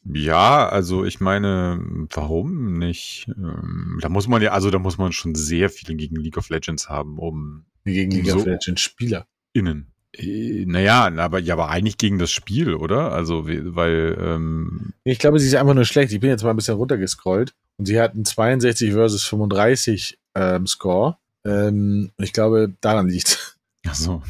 [0.04, 3.26] ja, also ich meine, warum nicht?
[3.28, 6.48] Ähm, da muss man ja, also da muss man schon sehr viel gegen League of
[6.48, 9.92] Legends haben, um gegen League so of Legends Spieler innen.
[10.14, 13.12] Äh, naja, aber ja, aber eigentlich gegen das Spiel, oder?
[13.12, 14.16] Also, weil.
[14.20, 16.12] Ähm ich glaube, sie ist einfach nur schlecht.
[16.12, 21.16] Ich bin jetzt mal ein bisschen runtergescrollt und sie hatten 62 versus 35 ähm, Score.
[21.44, 23.58] Ähm, ich glaube, daran liegt.
[23.86, 24.22] Ach so.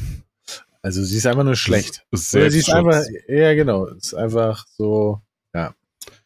[0.81, 2.05] Also sie ist einfach nur schlecht.
[2.11, 5.21] Ist, ist sie ist einfach, ja genau, ist einfach so.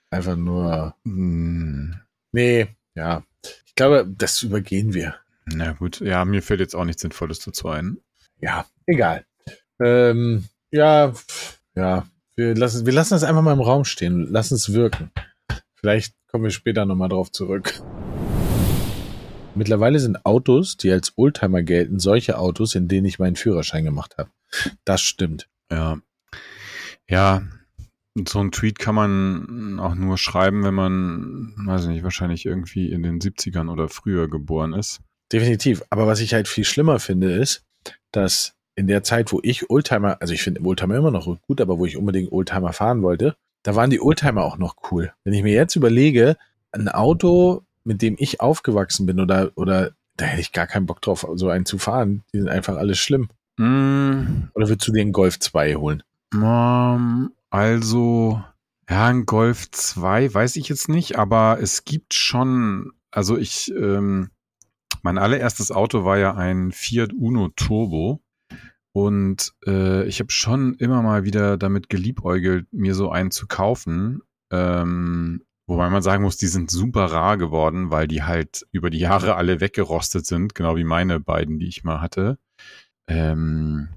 [0.09, 0.95] Einfach nur.
[1.05, 1.95] Hm,
[2.33, 3.23] Nee, ja.
[3.65, 5.15] Ich glaube, das übergehen wir.
[5.45, 7.97] na gut, ja, mir fällt jetzt auch nichts Sinnvolles dazu ein.
[8.39, 9.25] Ja, egal.
[9.79, 11.13] Ähm, ja,
[11.75, 12.05] ja.
[12.35, 14.27] Wir lassen, wir lassen das einfach mal im Raum stehen.
[14.31, 15.11] Lassen es wirken.
[15.75, 17.81] Vielleicht kommen wir später nochmal drauf zurück.
[19.55, 24.15] Mittlerweile sind Autos, die als Oldtimer gelten, solche Autos, in denen ich meinen Führerschein gemacht
[24.17, 24.29] habe.
[24.85, 25.49] Das stimmt.
[25.71, 25.97] Ja.
[27.09, 27.41] Ja,
[28.25, 32.91] so ein Tweet kann man auch nur schreiben, wenn man, weiß ich nicht, wahrscheinlich irgendwie
[32.91, 34.99] in den 70ern oder früher geboren ist.
[35.31, 35.83] Definitiv.
[35.89, 37.63] Aber was ich halt viel schlimmer finde, ist,
[38.11, 41.77] dass in der Zeit, wo ich Oldtimer, also ich finde Oldtimer immer noch gut, aber
[41.79, 45.11] wo ich unbedingt Oldtimer fahren wollte, da waren die Oldtimer auch noch cool.
[45.23, 46.37] Wenn ich mir jetzt überlege,
[46.71, 51.01] ein Auto, mit dem ich aufgewachsen bin oder, oder da hätte ich gar keinen Bock
[51.01, 52.23] drauf, so einen zu fahren.
[52.33, 53.29] Die sind einfach alles schlimm.
[53.57, 56.03] Mm, Oder würdest du dir einen Golf 2 holen?
[56.33, 58.43] ähm, also,
[58.89, 64.29] ja, ein Golf 2 weiß ich jetzt nicht, aber es gibt schon, also ich, ähm,
[65.03, 68.21] mein allererstes Auto war ja ein Fiat Uno Turbo.
[68.93, 74.21] Und äh, ich habe schon immer mal wieder damit geliebäugelt, mir so einen zu kaufen.
[74.51, 78.97] Ähm, wobei man sagen muss, die sind super rar geworden, weil die halt über die
[78.97, 82.39] Jahre alle weggerostet sind, genau wie meine beiden, die ich mal hatte.
[83.07, 83.89] Ähm,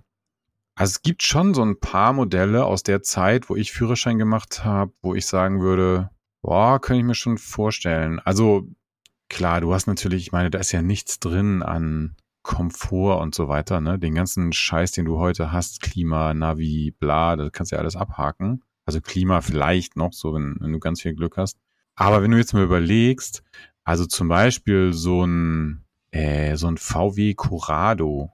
[0.81, 4.65] also es gibt schon so ein paar Modelle aus der Zeit, wo ich Führerschein gemacht
[4.65, 6.09] habe, wo ich sagen würde,
[6.41, 8.19] boah, könnte ich mir schon vorstellen.
[8.19, 8.67] Also
[9.29, 13.47] klar, du hast natürlich, ich meine, da ist ja nichts drin an Komfort und so
[13.47, 13.99] weiter, ne?
[13.99, 17.97] Den ganzen Scheiß, den du heute hast, Klima, Navi, bla, das kannst du ja alles
[17.97, 18.65] abhaken.
[18.87, 21.59] Also Klima vielleicht noch, so wenn, wenn du ganz viel Glück hast.
[21.95, 23.43] Aber wenn du jetzt mal überlegst,
[23.85, 28.33] also zum Beispiel so ein, äh, so ein VW Corrado.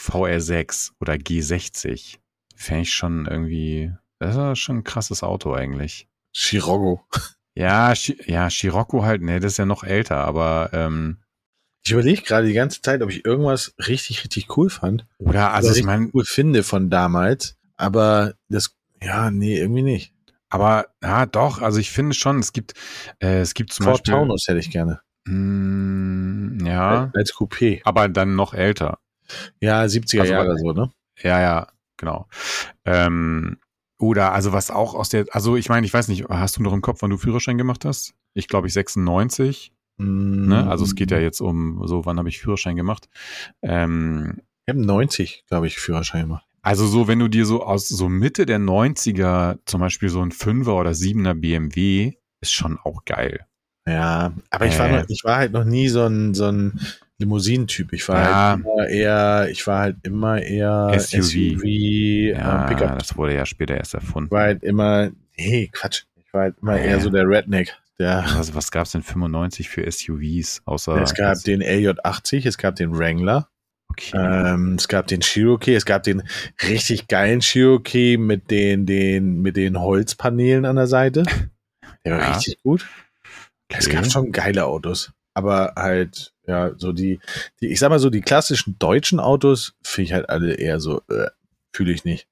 [0.00, 2.18] VR6 oder G60,
[2.56, 6.08] fände ich schon irgendwie, das ist schon ein krasses Auto eigentlich.
[6.32, 7.04] Chirogo.
[7.56, 11.18] Ja, Chi- ja, Scirocco halt, ne, das ist ja noch älter, aber ähm,
[11.84, 15.06] Ich überlege gerade die ganze Zeit, ob ich irgendwas richtig, richtig cool fand.
[15.18, 17.56] oder also Oder ich meine, cool finde von damals.
[17.76, 20.12] Aber das, ja, nee, irgendwie nicht.
[20.48, 22.74] aber ja, doch, also ich finde schon, es gibt,
[23.20, 25.00] äh, es gibt zum Ford Beispiel, Taunus hätte ich gerne.
[25.26, 27.80] mh, ja, Als Coupé.
[27.84, 28.98] aber dann noch älter.
[29.60, 30.90] Ja, 70er Also, Jahre so, ne?
[31.22, 32.26] Ja, ja, genau.
[32.84, 33.58] Ähm,
[33.98, 36.72] oder also was auch aus der, also ich meine, ich weiß nicht, hast du noch
[36.72, 38.14] im Kopf, wann du Führerschein gemacht hast?
[38.34, 39.72] Ich glaube, ich 96.
[39.96, 40.66] Ne?
[40.68, 43.08] Also es geht ja jetzt um, so wann habe ich Führerschein gemacht?
[43.62, 46.44] Ähm, Ich habe 90, glaube ich, Führerschein gemacht.
[46.62, 50.32] also so, wenn du dir so aus so Mitte der 90er zum Beispiel so ein
[50.32, 53.46] 5er oder 7er BMW, ist schon auch geil.
[53.86, 55.00] Ja, aber ich war, Äh.
[55.02, 56.80] noch, ich war halt noch nie so ein, so ein
[57.18, 57.92] Limousinentyp.
[57.92, 58.50] Ich war Ja.
[58.50, 61.22] halt immer eher, ich war halt immer eher SUV.
[61.22, 61.64] SUV,
[62.36, 62.98] Ja, äh, Pickup.
[62.98, 64.30] das wurde ja später erst Ich erfunden.
[64.30, 66.04] war halt immer, nee, Quatsch.
[66.16, 66.84] Ich war halt immer Ja.
[66.84, 67.74] eher so der Redneck.
[68.00, 70.62] Der, Also was gab's denn 95 für SUVs?
[70.64, 73.48] Außer es gab den LJ80, es gab den Wrangler,
[73.88, 74.16] okay.
[74.18, 76.24] ähm, es gab den Cherokee, es gab den
[76.68, 81.22] richtig geilen Cherokee mit den, den, mit den Holzpaneelen an der Seite.
[82.04, 82.32] Der war Ja.
[82.34, 82.84] richtig gut.
[83.68, 83.94] Es okay.
[83.96, 87.20] gab schon geile Autos, aber halt, ja, so die,
[87.60, 91.00] die, ich sag mal so, die klassischen deutschen Autos finde ich halt alle eher so,
[91.08, 91.28] äh,
[91.72, 92.26] fühle ich nicht.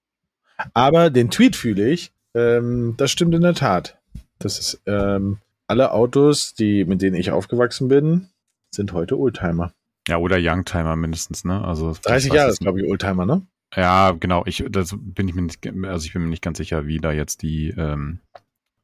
[0.75, 3.99] Aber den Tweet fühle ich, ähm, das stimmt in der Tat.
[4.39, 8.29] Das ist, ähm, alle Autos, die, mit denen ich aufgewachsen bin,
[8.75, 9.73] sind heute Oldtimer.
[10.09, 11.65] Ja, oder Youngtimer mindestens, ne?
[11.65, 13.43] Also 30 was Jahre ist- glaube ich, Oldtimer, ne?
[13.75, 14.43] Ja, genau.
[14.47, 17.11] Ich, das bin ich mir nicht, also ich bin mir nicht ganz sicher, wie da
[17.13, 18.19] jetzt die ähm,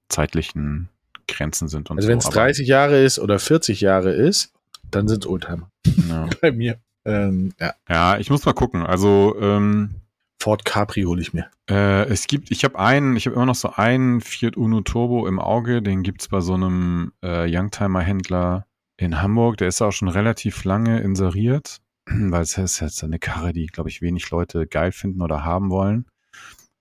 [0.08, 0.88] zeitlichen
[1.26, 2.10] Grenzen sind und Also so.
[2.12, 4.52] wenn es aber, 30 Jahre ist oder 40 Jahre ist,
[4.90, 5.70] dann sind es Oldtimer.
[6.08, 6.28] Ja.
[6.40, 6.78] Bei mir.
[7.04, 7.74] Ähm, ja.
[7.88, 8.82] ja, ich muss mal gucken.
[8.84, 9.94] Also ähm,
[10.40, 11.46] Ford Capri hole ich mir.
[11.70, 15.26] äh, es gibt, ich habe einen, ich habe immer noch so einen Fiat Uno Turbo
[15.26, 15.82] im Auge.
[15.82, 19.56] Den gibt's bei so einem äh, Youngtimer-Händler in Hamburg.
[19.56, 23.88] Der ist auch schon relativ lange inseriert, weil es ist jetzt eine Karre, die, glaube
[23.88, 26.06] ich, wenig Leute geil finden oder haben wollen.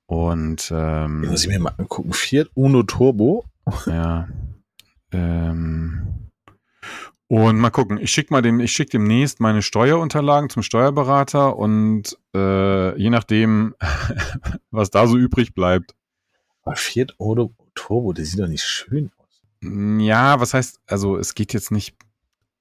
[0.07, 2.13] Und ähm, Den muss ich mir mal angucken.
[2.13, 3.45] Fiat Uno Turbo.
[3.87, 4.27] Ja.
[5.11, 6.26] Ähm.
[7.29, 7.97] Und mal gucken.
[7.97, 13.75] Ich schicke mal dem, ich schicke demnächst meine Steuerunterlagen zum Steuerberater und äh, je nachdem,
[14.71, 15.93] was da so übrig bleibt.
[16.63, 19.41] Aber Fiat Uno Turbo, der sieht doch nicht schön aus.
[19.99, 21.95] Ja, was heißt, also es geht jetzt nicht.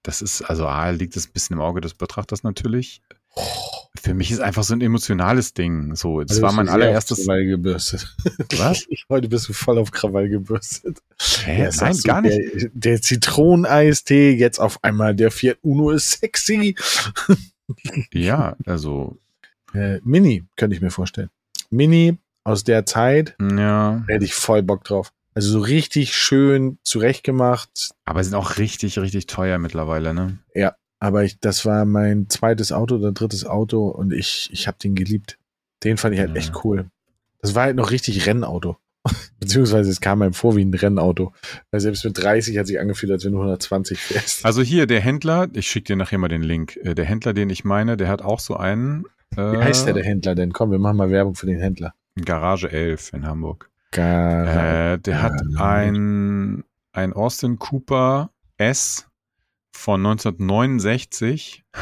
[0.03, 3.03] Das ist, also A, liegt es ein bisschen im Auge des Betrachters natürlich.
[4.01, 5.95] Für mich ist einfach so ein emotionales Ding.
[5.95, 7.25] So, das Also war mein allererstes.
[7.25, 8.17] Krawall gebürstet.
[8.59, 8.87] Was?
[9.09, 10.99] Heute bist du voll auf Krawall gebürstet.
[11.45, 11.65] Hä?
[11.65, 12.39] Ja, Nein, du, gar nicht.
[12.63, 16.75] Der, der Zitroneneistee, jetzt auf einmal der Fiat Uno ist sexy.
[18.13, 19.19] Ja, also,
[19.75, 21.31] Äh, Mini, könnte ich mir vorstellen.
[21.71, 24.05] Mini aus der Zeit, ja.
[24.07, 25.13] hätte ich voll Bock drauf.
[25.35, 27.91] Also so richtig schön zurechtgemacht.
[28.05, 30.39] Aber sind auch richtig, richtig teuer mittlerweile, ne?
[30.55, 34.79] Ja, aber ich, das war mein zweites Auto oder drittes Auto und ich, ich habe
[34.83, 35.39] den geliebt.
[35.85, 36.37] Den fand ich halt Ja.
[36.37, 36.87] echt cool.
[37.43, 38.77] Das war halt noch richtig Rennauto.
[39.39, 41.33] Beziehungsweise es kam einem vor wie ein Rennauto.
[41.71, 44.45] Weil selbst mit 30 hat sich angefühlt, als wenn du 120 fährst.
[44.45, 46.77] Also hier, der Händler, ich schicke dir nachher mal den Link.
[46.83, 49.05] Äh, Der Händler, den ich meine, der hat auch so einen.
[49.37, 50.53] Äh, Wie heißt der, der Händler denn?
[50.53, 51.95] Komm, wir machen mal Werbung für den Händler.
[52.25, 53.71] Garage 11 in Hamburg.
[53.93, 59.07] Gar Äh, der hat ein, ein Austin Cooper S
[59.77, 61.65] von 1969.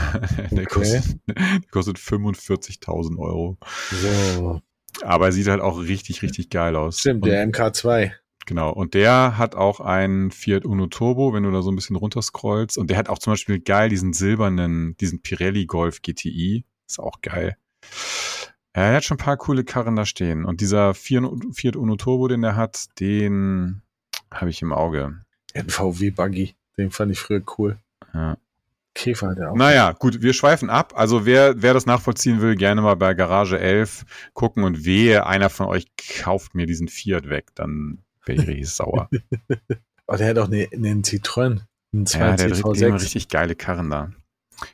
[0.51, 0.65] der, Okay.
[0.67, 3.59] kostet, der kostet 45.000 Euro.
[3.91, 4.61] so.
[5.03, 7.01] Aber er sieht halt auch richtig, richtig geil aus.
[7.01, 8.13] Stimmt, Und- der MK2.
[8.47, 8.71] Genau.
[8.73, 12.77] Und der hat auch einen Fiat Uno Turbo, wenn du da so ein bisschen runterscrollst.
[12.77, 16.65] Und der hat auch zum Beispiel geil diesen silbernen, diesen Pirelli Golf GTI.
[16.87, 17.57] Ist auch geil.
[18.75, 20.45] Er hat schon ein paar coole Karren da stehen.
[20.45, 23.81] Und dieser Fiat Uno Turbo, den er hat, den
[24.31, 25.23] habe ich im Auge.
[25.55, 26.55] Einen VW-Buggy.
[26.77, 27.79] Den fand ich früher cool.
[28.15, 28.39] Ja.
[28.95, 29.57] Käfer hat er auch.
[29.57, 30.93] Naja, gut, wir schweifen ab.
[30.97, 35.51] Also wer, wer das nachvollziehen will, gerne mal bei Garage 11 gucken und wehe, einer
[35.51, 35.87] von euch
[36.23, 39.09] kauft mir diesen Fiat weg, dann wäre ich richtig sauer.
[40.07, 41.63] Oh, der hat auch eine, einen Citroën.
[41.95, 43.03] Einen Ja, der 20 trägt immer V6.
[43.03, 44.01] richtig geile Karren da.
[44.03, 44.17] Können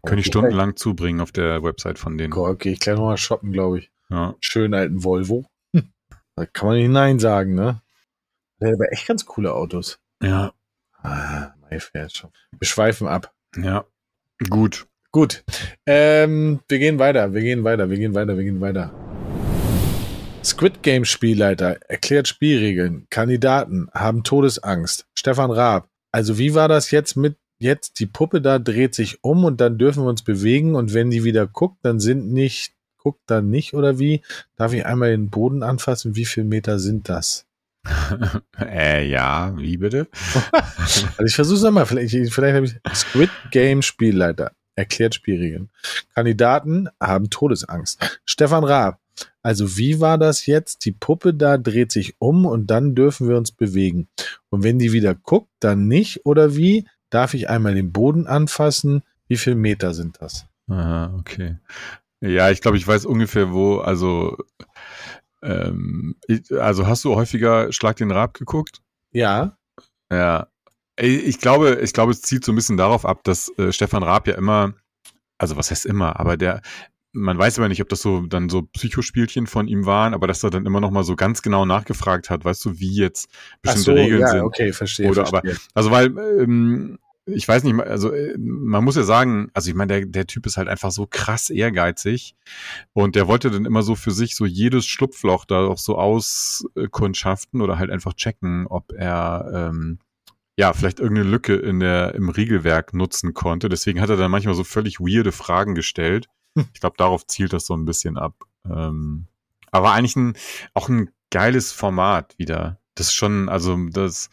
[0.02, 0.22] die Okay.
[0.24, 2.32] stundenlang zubringen auf der Website von denen.
[2.32, 3.92] Okay, ich gleich nochmal shoppen, glaube ich.
[4.08, 4.34] Ja.
[4.40, 5.46] Schönen alten Volvo.
[5.72, 5.92] Hm.
[6.34, 7.80] Da kann man nicht Nein sagen, ne?
[8.60, 10.00] Der hat aber echt ganz coole Autos.
[10.20, 10.52] ja,
[11.00, 11.52] Ah.
[12.58, 13.32] Wir schweifen ab.
[13.56, 13.84] ja.
[14.48, 14.86] Gut.
[15.12, 15.44] Gut.
[15.86, 18.92] Ähm, wir gehen weiter, wir gehen weiter, wir gehen weiter, wir gehen weiter.
[20.44, 23.06] Squid Game Spielleiter erklärt Spielregeln.
[23.10, 25.06] Kandidaten haben Todesangst.
[25.14, 25.88] Stefan Raab.
[26.12, 29.76] Also wie war das jetzt mit jetzt die Puppe da dreht sich um und dann
[29.76, 33.74] dürfen wir uns bewegen und wenn die wieder guckt, dann sind nicht guckt dann nicht
[33.74, 34.22] oder wie?
[34.56, 36.16] Darf ich einmal den Boden anfassen?
[36.16, 37.46] Wie viel Meter sind das?
[38.60, 40.08] äh, ja, wie bitte?
[40.82, 41.86] Also ich versuche es nochmal.
[41.86, 45.70] Vielleicht, vielleicht habe ich Squid Game Spielleiter erklärt Spielregeln.
[46.14, 48.20] Kandidaten haben Todesangst.
[48.24, 48.98] Stefan Raab.
[49.42, 50.84] Also wie war das jetzt?
[50.84, 54.08] Die Puppe da dreht sich um und dann dürfen wir uns bewegen.
[54.48, 56.86] Und wenn die wieder guckt, dann nicht oder wie?
[57.10, 59.02] Darf ich einmal den Boden anfassen?
[59.28, 60.46] Wie viel Meter sind das?
[60.68, 61.56] Aha, okay.
[62.20, 64.36] Ja, ich glaube, ich weiß ungefähr, wo, also,
[65.42, 66.16] ähm,
[66.58, 68.80] also hast du häufiger Schlag den Rab geguckt?
[69.12, 69.56] Ja.
[70.12, 70.48] Ja.
[70.96, 74.28] Ich glaube, ich glaube, es zielt so ein bisschen darauf ab, dass äh, Stefan Raab
[74.28, 74.74] ja immer,
[75.38, 76.60] also was heißt immer, aber der,
[77.12, 80.44] man weiß aber nicht, ob das so dann so Psychospielchen von ihm waren, aber dass
[80.44, 83.30] er dann immer noch mal so ganz genau nachgefragt hat, weißt du, wie jetzt
[83.62, 84.42] bestimmte Regeln ja, sind.
[84.42, 85.08] okay, verstehe.
[85.08, 85.56] Oder verstehe.
[85.74, 86.06] Also weil,
[86.40, 86.98] ähm,
[87.32, 90.46] ich weiß nicht, also äh, man muss ja sagen, also ich meine, der, der Typ
[90.46, 92.34] ist halt einfach so krass ehrgeizig
[92.92, 97.60] und der wollte dann immer so für sich so jedes Schlupfloch da auch so auskundschaften
[97.60, 99.98] oder halt einfach checken, ob er ähm,
[100.58, 103.68] ja vielleicht irgendeine Lücke in der im Regelwerk nutzen konnte.
[103.68, 106.28] Deswegen hat er dann manchmal so völlig weirde Fragen gestellt.
[106.56, 106.66] Hm.
[106.74, 108.34] Ich glaube, darauf zielt das so ein bisschen ab.
[108.68, 109.26] Ähm,
[109.70, 110.34] aber eigentlich ein,
[110.74, 112.79] auch ein geiles Format wieder.
[113.00, 114.28] Das ist schon, also das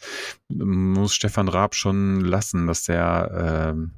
[0.50, 3.94] muss Stefan Raab schon lassen, dass der, ähm,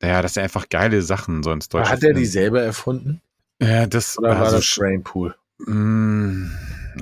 [0.00, 3.20] ja, dass er einfach geile Sachen so ins Deutsche Hat er die selber erfunden?
[3.60, 5.34] Ja, das, Oder war also, das Brainpool?
[5.58, 6.52] Mm,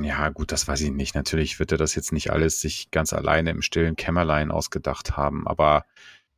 [0.01, 1.15] Ja, gut, das weiß ich nicht.
[1.15, 5.47] Natürlich wird er das jetzt nicht alles sich ganz alleine im stillen Kämmerlein ausgedacht haben,
[5.47, 5.85] aber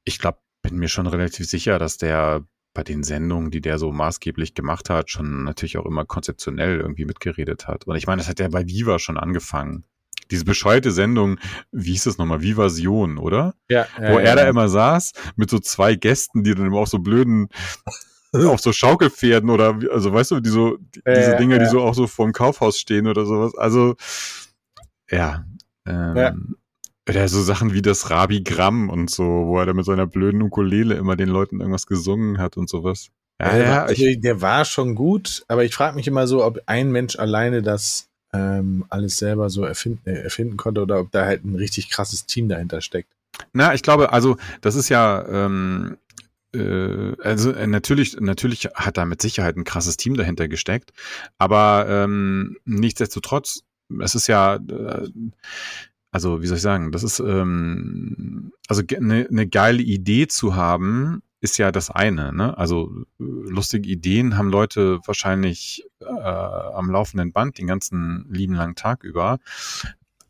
[0.03, 3.93] ich glaube, bin mir schon relativ sicher, dass der bei den Sendungen, die der so
[3.93, 7.87] maßgeblich gemacht hat, schon natürlich auch immer konzeptionell irgendwie mitgeredet hat.
[7.87, 9.85] Und ich meine, das hat ja bei Viva schon angefangen.
[10.33, 11.39] Diese bescheuerte Sendung,
[11.71, 12.41] wie hieß das nochmal?
[12.41, 13.55] Vivasion, oder?
[13.69, 16.99] Ja, Wo er da immer saß mit so zwei Gästen, die dann immer auf so
[16.99, 17.49] blöden,
[18.33, 21.65] auf so Schaukelpferden oder, also weißt du, die so, die, Ja, diese ja, Dinger, die
[21.67, 21.71] ja.
[21.71, 23.55] so auch so vorm Kaufhaus stehen oder sowas.
[23.57, 23.95] Also,
[25.11, 25.45] ja.
[25.87, 26.35] Ähm, Ja.
[27.09, 30.95] Oder so Sachen wie das Rabi-Gramm und so, wo er da mit seiner blöden Ukulele
[30.95, 33.09] immer den Leuten irgendwas gesungen hat und sowas.
[33.41, 36.45] Ja, der, ja, war, ich, der war schon gut, aber ich frage mich immer so,
[36.45, 41.11] ob ein Mensch alleine das ähm, alles selber so erfinden, äh, erfinden konnte oder ob
[41.11, 43.09] da halt ein richtig krasses Team dahinter steckt.
[43.53, 45.97] na, ich glaube, also, das ist ja, ähm,
[46.55, 50.93] äh, also äh, natürlich, natürlich hat da mit Sicherheit ein krasses Team dahinter gesteckt,
[51.39, 53.65] aber ähm, nichtsdestotrotz,
[54.01, 55.09] es ist ja, äh,
[56.11, 61.23] also wie soll ich sagen, das ist ähm, also eine ne geile Idee zu haben,
[61.43, 62.33] ist ja das eine.
[62.33, 62.57] Ne?
[62.57, 68.77] Also äh, lustige Ideen haben Leute wahrscheinlich äh, am laufenden Band den ganzen lieben langen
[68.77, 69.39] Tag über.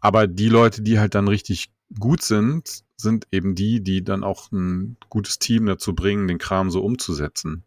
[0.01, 1.71] Aber die Leute, die halt dann richtig
[2.01, 6.71] gut sind, sind eben die, die dann auch ein gutes Team dazu bringen, den Kram
[6.71, 7.65] so umzusetzen.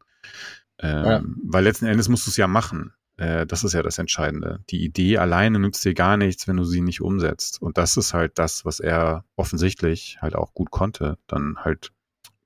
[0.79, 1.23] Ähm, Ja.
[1.43, 2.93] Weil letzten Endes musst du es ja machen.
[3.17, 4.63] Äh, das ist ja das Entscheidende.
[4.71, 7.62] Die Idee alleine nützt dir gar nichts, wenn du sie nicht umsetzt.
[7.62, 11.19] Und das ist halt das, was er offensichtlich halt auch gut konnte.
[11.27, 11.91] Dann halt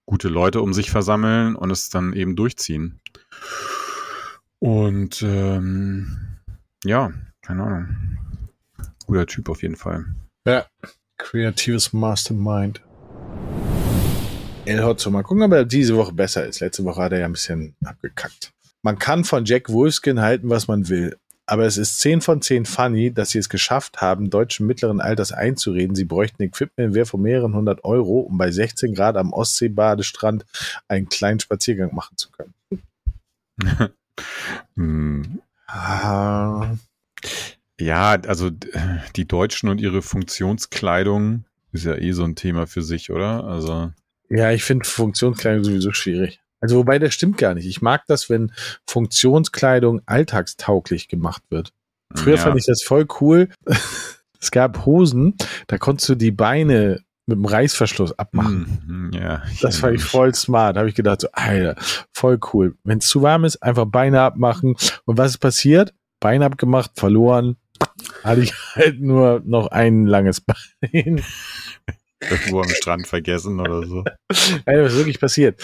[0.09, 2.99] gute Leute um sich versammeln und es dann eben durchziehen.
[4.57, 6.17] Und ähm,
[6.83, 8.17] ja, keine Ahnung.
[9.05, 10.05] Guter Typ auf jeden Fall.
[10.47, 10.65] Ja,
[11.17, 12.81] kreatives Mastermind.
[14.65, 16.59] El Hotzo, mal gucken, ob er diese Woche besser ist.
[16.59, 18.51] Letzte Woche hat er ja ein bisschen abgekackt.
[18.81, 21.17] Man kann von Jack Wolfskin halten, was man will.
[21.49, 25.31] Aber es ist 10 von 10 funny, dass sie es geschafft haben, Deutschen mittleren Alters
[25.31, 30.45] einzureden, sie bräuchten Equipment Wert von mehreren hundert Euro, um bei 16 Grad am Ostseebadestrand
[30.87, 32.53] einen kleinen Spaziergang machen zu können.
[34.75, 35.41] hm.
[35.65, 36.75] ah.
[37.79, 38.51] Ja, also
[39.15, 43.43] die Deutschen und ihre Funktionskleidung ist ja eh so ein Thema für sich, oder?
[43.45, 43.91] Also.
[44.29, 46.41] Ja, ich finde Funktionskleidung sowieso schwierig.
[46.61, 47.65] Also wobei das stimmt gar nicht.
[47.65, 48.51] Ich mag das, wenn
[48.87, 51.73] Funktionskleidung alltagstauglich gemacht wird.
[52.15, 52.41] Früher ja.
[52.41, 53.49] fand ich das voll cool.
[54.41, 55.35] es gab Hosen,
[55.67, 58.81] da konntest du die Beine mit dem Reißverschluss abmachen.
[58.87, 60.75] Mhm, ja, das fand ich voll smart.
[60.75, 61.75] Da habe ich gedacht, so, Alter,
[62.11, 62.75] voll cool.
[62.83, 64.75] Wenn es zu warm ist, einfach Beine abmachen.
[65.05, 65.93] Und was ist passiert?
[66.19, 67.55] Bein abgemacht, verloren.
[68.23, 70.41] Hatte ich halt nur noch ein langes
[70.81, 71.23] Bein.
[72.21, 74.03] Irgendwo am Strand vergessen oder so.
[74.65, 75.61] Alter, was ist wirklich passiert?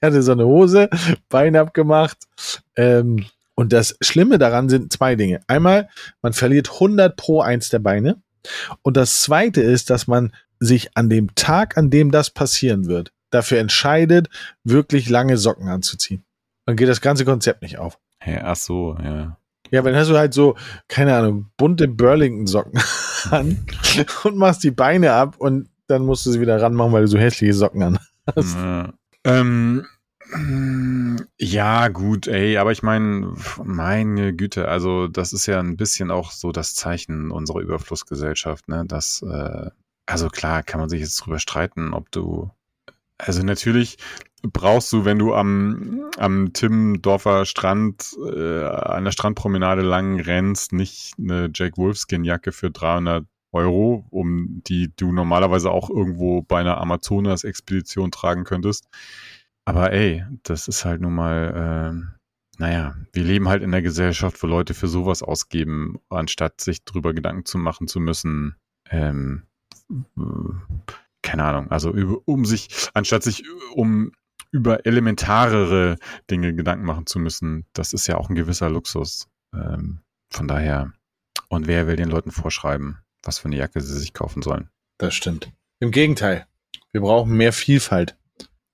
[0.00, 0.88] Ich hatte so eine Hose,
[1.28, 2.18] Bein abgemacht.
[2.76, 5.40] Ähm, und das Schlimme daran sind zwei Dinge.
[5.48, 5.88] Einmal,
[6.22, 8.22] man verliert 100 pro eins der Beine.
[8.82, 13.12] Und das zweite ist, dass man sich an dem Tag, an dem das passieren wird,
[13.30, 14.28] dafür entscheidet,
[14.62, 16.24] wirklich lange Socken anzuziehen.
[16.66, 17.98] Dann geht das ganze Konzept nicht auf.
[18.18, 19.36] Hey, ach so, ja.
[19.70, 20.56] Ja, aber dann hast du halt so,
[20.86, 22.80] keine Ahnung, bunte Burlington-Socken
[23.30, 23.66] an
[24.22, 27.18] und machst die Beine ab und dann musst du sie wieder ranmachen, weil du so
[27.18, 27.98] hässliche Socken an
[28.36, 28.54] hast.
[28.54, 28.92] Ja.
[29.28, 29.86] Ähm,
[31.38, 36.32] ja, gut, ey, aber ich meine, meine Güte, also das ist ja ein bisschen auch
[36.32, 38.84] so das Zeichen unserer Überflussgesellschaft, ne?
[38.86, 39.70] Das, äh,
[40.06, 42.50] also klar, kann man sich jetzt drüber streiten, ob du,
[43.18, 43.98] also natürlich
[44.42, 51.14] brauchst du, wenn du am, am Timmendorfer Strand, äh, an der Strandpromenade lang rennst, nicht
[51.18, 56.78] eine Jack Wolfskin Jacke für 300 Euro, um die du normalerweise auch irgendwo bei einer
[56.78, 58.88] Amazonas-Expedition tragen könntest.
[59.64, 62.18] Aber ey, das ist halt nun mal, äh,
[62.58, 67.14] naja, wir leben halt in der Gesellschaft, wo Leute für sowas ausgeben, anstatt sich drüber
[67.14, 68.56] Gedanken zu machen zu müssen.
[68.90, 69.44] Ähm,
[71.22, 71.90] keine Ahnung, also
[72.24, 74.12] um sich, anstatt sich um
[74.50, 75.96] über elementarere
[76.30, 79.28] Dinge Gedanken machen zu müssen, das ist ja auch ein gewisser Luxus.
[79.54, 80.92] Ähm, von daher,
[81.48, 84.68] und wer will den Leuten vorschreiben, was für eine Jacke sie sich kaufen sollen?
[84.98, 85.52] Das stimmt.
[85.80, 86.46] Im Gegenteil,
[86.92, 88.16] wir brauchen mehr Vielfalt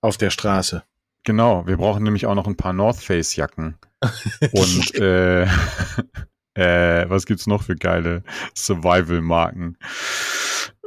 [0.01, 0.83] auf der Straße.
[1.23, 3.77] Genau, wir brauchen nämlich auch noch ein paar North Face Jacken.
[4.51, 5.43] Und äh,
[6.53, 8.23] äh, was gibt's noch für geile
[8.55, 9.77] Survival-Marken?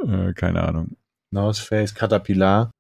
[0.07, 0.97] Äh, keine Ahnung.
[1.31, 2.71] North Face, Caterpillar.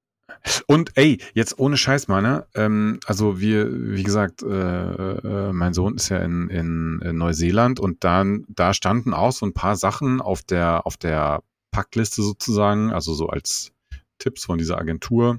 [0.67, 2.47] Und ey, jetzt ohne Scheiß mal, ne?
[2.55, 7.81] Ähm, also wir, wie gesagt, äh, äh, mein Sohn ist ja in, in, in, Neuseeland
[7.81, 12.93] und dann da standen auch so ein paar Sachen auf der auf der Packliste sozusagen,
[12.93, 13.73] also so als
[14.19, 15.39] Tipps von dieser Agentur.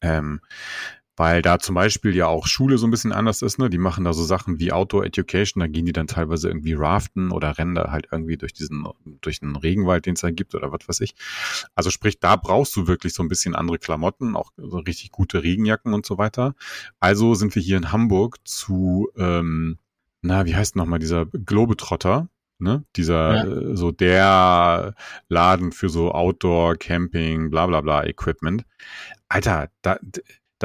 [0.00, 0.40] Ähm,
[1.16, 3.70] weil da zum Beispiel ja auch Schule so ein bisschen anders ist, ne?
[3.70, 7.30] Die machen da so Sachen wie Outdoor Education, da gehen die dann teilweise irgendwie raften
[7.30, 8.86] oder rennen da halt irgendwie durch diesen,
[9.20, 11.14] durch den Regenwald, den es da gibt oder was weiß ich.
[11.74, 15.42] Also sprich, da brauchst du wirklich so ein bisschen andere Klamotten, auch so richtig gute
[15.42, 16.54] Regenjacken und so weiter.
[16.98, 19.78] Also sind wir hier in Hamburg zu, ähm,
[20.22, 22.28] na, wie heißt nochmal dieser Globetrotter?
[22.58, 22.84] Ne?
[22.96, 23.44] Dieser, ja.
[23.44, 24.94] äh, so der
[25.28, 28.64] Laden für so Outdoor, Camping, bla bla bla Equipment.
[29.28, 29.98] Alter, da,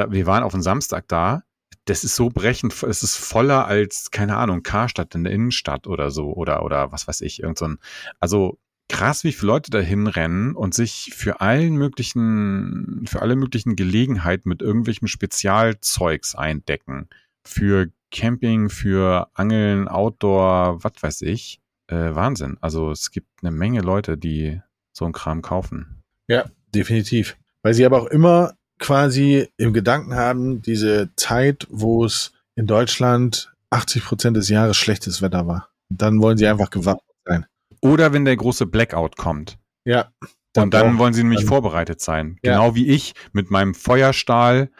[0.00, 1.42] da, wir waren auf dem Samstag da.
[1.84, 6.10] Das ist so brechend, es ist voller als, keine Ahnung, Karstadt in der Innenstadt oder
[6.10, 7.78] so, oder, oder was weiß ich, irgend so ein,
[8.20, 8.58] also
[8.88, 14.48] krass, wie viele Leute dahin rennen und sich für allen möglichen, für alle möglichen Gelegenheiten
[14.48, 17.08] mit irgendwelchem Spezialzeugs eindecken.
[17.44, 21.60] Für Camping, für Angeln, Outdoor, was weiß ich.
[21.86, 22.58] Äh, Wahnsinn.
[22.60, 24.60] Also es gibt eine Menge Leute, die
[24.92, 26.02] so einen Kram kaufen.
[26.28, 27.36] Ja, definitiv.
[27.62, 33.52] Weil sie aber auch immer quasi im Gedanken haben, diese Zeit, wo es in Deutschland
[33.70, 35.68] 80 Prozent des Jahres schlechtes Wetter war.
[35.88, 37.46] dann wollen sie einfach gewappnet sein.
[37.80, 39.58] Oder wenn der große Blackout kommt.
[39.84, 40.10] Ja.
[40.52, 42.38] Dann und dann wollen sie nämlich dann, vorbereitet sein.
[42.42, 42.52] Ja.
[42.52, 44.70] Genau wie ich mit meinem Feuerstahl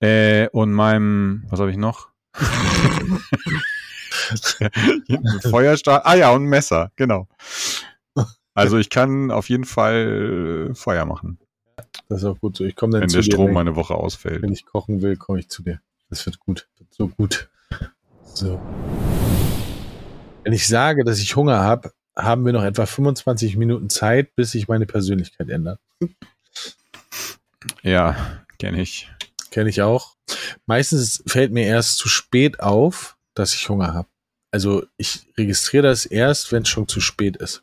[0.00, 2.08] äh, und meinem, was habe ich noch?
[5.50, 7.28] Feuerstahl, ah ja, und ein Messer, genau.
[8.54, 11.38] Also ich kann auf jeden Fall äh, Feuer machen.
[12.08, 12.64] Das ist auch gut so.
[12.64, 14.42] Ich komme dann Wenn zu der Strom mal eine Woche ausfällt.
[14.42, 15.80] Wenn ich kochen will, komme ich zu dir.
[16.08, 16.68] Das wird gut.
[16.78, 17.48] Wird so gut.
[18.22, 18.60] So.
[20.44, 24.52] Wenn ich sage, dass ich Hunger habe, haben wir noch etwa 25 Minuten Zeit, bis
[24.52, 25.80] sich meine Persönlichkeit ändert.
[27.82, 29.10] Ja, kenne ich.
[29.50, 30.16] Kenne ich auch.
[30.66, 34.08] Meistens fällt mir erst zu spät auf, dass ich Hunger habe.
[34.50, 37.60] Also ich registriere das erst, wenn es schon zu spät ist.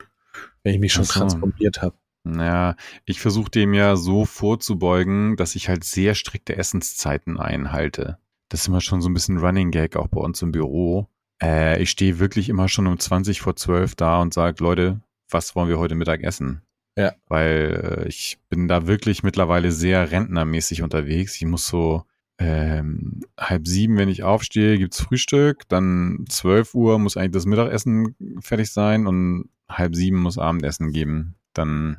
[0.63, 1.13] Wenn ich mich schon so.
[1.13, 1.95] transformiert habe.
[2.26, 8.17] Ja, ich versuche dem ja so vorzubeugen, dass ich halt sehr strikte Essenszeiten einhalte.
[8.49, 11.07] Das ist immer schon so ein bisschen Running Gag auch bei uns im Büro.
[11.41, 15.55] Äh, ich stehe wirklich immer schon um 20 vor 12 da und sage, Leute, was
[15.55, 16.61] wollen wir heute Mittag essen?
[16.95, 17.13] Ja.
[17.28, 21.36] Weil äh, ich bin da wirklich mittlerweile sehr rentnermäßig unterwegs.
[21.36, 22.03] Ich muss so
[22.38, 25.67] ähm, halb sieben, wenn ich aufstehe, gibt's Frühstück.
[25.67, 31.36] Dann 12 Uhr muss eigentlich das Mittagessen fertig sein und halb sieben muss Abendessen geben.
[31.53, 31.97] Dann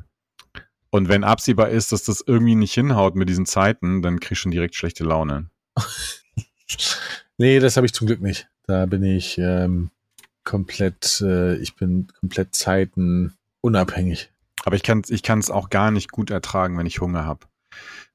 [0.95, 4.39] und wenn absehbar ist, dass das irgendwie nicht hinhaut mit diesen Zeiten, dann krieg ich
[4.39, 5.49] schon direkt schlechte Laune.
[7.37, 8.47] nee, das habe ich zum Glück nicht.
[8.65, 9.91] Da bin ich ähm,
[10.45, 14.31] komplett, äh, ich bin komplett zeitenunabhängig.
[14.63, 17.45] Aber ich kann es ich kann's auch gar nicht gut ertragen, wenn ich Hunger habe.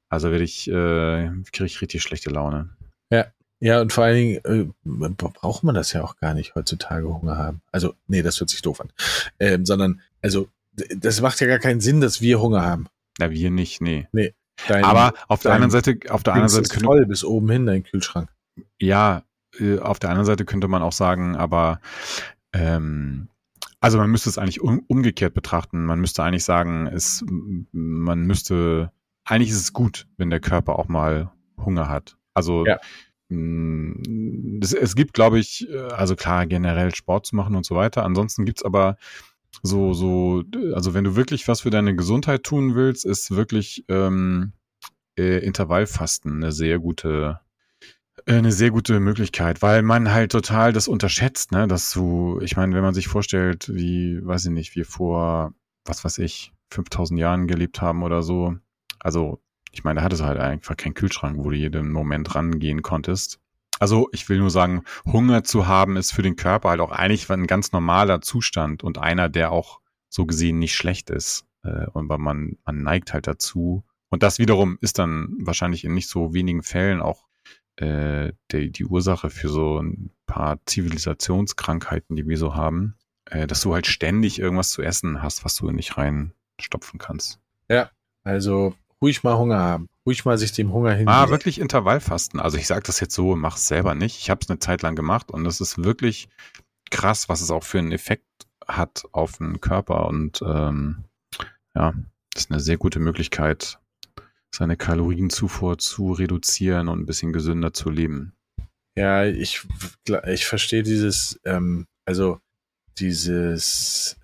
[0.09, 2.71] Also werde ich, äh, kriege ich richtig schlechte Laune.
[3.11, 3.27] Ja.
[3.63, 7.37] Ja, und vor allen Dingen äh, braucht man das ja auch gar nicht heutzutage Hunger
[7.37, 7.61] haben.
[7.71, 8.91] Also, nee, das hört sich doof an.
[9.39, 12.87] Ähm, sondern, also, das macht ja gar keinen Sinn, dass wir Hunger haben.
[13.19, 14.07] Na, wir nicht, nee.
[14.11, 14.33] Nee.
[14.67, 17.65] Dein, aber auf der anderen Seite, auf der anderen Seite ist voll bis oben hin
[17.65, 18.29] dein Kühlschrank.
[18.79, 19.23] Ja,
[19.59, 21.79] äh, auf der anderen Seite könnte man auch sagen, aber
[22.53, 23.29] ähm,
[23.79, 25.85] also man müsste es eigentlich um, umgekehrt betrachten.
[25.85, 27.25] Man müsste eigentlich sagen, es,
[27.71, 28.91] man müsste,
[29.25, 32.17] eigentlich ist es gut, wenn der Körper auch mal Hunger hat.
[32.33, 32.79] Also ja.
[33.29, 38.05] es, es gibt, glaube ich, äh, also klar, generell Sport zu machen und so weiter.
[38.05, 38.97] Ansonsten gibt's aber
[39.63, 40.43] so, so,
[40.73, 44.53] also wenn du wirklich was für deine Gesundheit tun willst, ist wirklich ähm,
[45.17, 47.39] äh, Intervallfasten eine sehr gute
[48.25, 52.55] äh, eine sehr gute Möglichkeit, weil man halt total das unterschätzt, ne, dass du, ich
[52.55, 55.53] meine, wenn man sich vorstellt, wie, weiß ich nicht, wir vor,
[55.85, 58.55] was weiß ich, 5000 Jahren gelebt haben oder so,
[58.99, 59.41] also,
[59.71, 63.39] ich meine, da hattest du halt einfach keinen Kühlschrank, wo du jeden Moment rangehen konntest.
[63.81, 67.27] Also, ich will nur sagen, Hunger zu haben ist für den Körper halt auch eigentlich
[67.31, 71.47] ein ganz normaler Zustand und einer, der auch so gesehen nicht schlecht ist.
[71.63, 73.83] Äh, und man, man neigt halt dazu.
[74.09, 77.25] Und das wiederum ist dann wahrscheinlich in nicht so wenigen Fällen auch
[77.77, 83.61] äh, die, die Ursache für so ein paar Zivilisationskrankheiten, die wir so haben, äh, dass
[83.61, 87.39] du halt ständig irgendwas zu essen hast, was du nicht reinstopfen kannst.
[87.67, 87.89] Ja,
[88.23, 91.07] also ruhig mal Hunger haben, ruhig mal sich dem Hunger hin.
[91.07, 92.39] Ah, wirklich Intervallfasten.
[92.39, 94.19] Also ich sage das jetzt so, mach es selber nicht.
[94.19, 96.29] Ich habe es eine Zeit lang gemacht und es ist wirklich
[96.89, 98.25] krass, was es auch für einen Effekt
[98.67, 101.05] hat auf den Körper und ähm,
[101.75, 101.93] ja,
[102.33, 103.79] das ist eine sehr gute Möglichkeit,
[104.53, 108.33] seine Kalorienzufuhr zu reduzieren und ein bisschen gesünder zu leben.
[108.95, 109.65] Ja, ich,
[110.27, 112.39] ich verstehe dieses, ähm, also
[112.97, 114.17] dieses,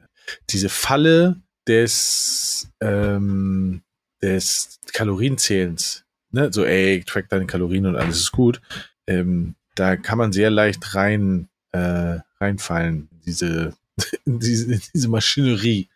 [0.50, 3.82] diese Falle des, ähm,
[4.22, 6.04] des Kalorienzählens.
[6.32, 6.52] Ne?
[6.52, 8.62] So, ey, track deine Kalorien und alles ist gut.
[9.06, 13.76] Ähm, da kann man sehr leicht rein, äh, reinfallen, diese,
[14.26, 15.88] diese, diese Maschinerie.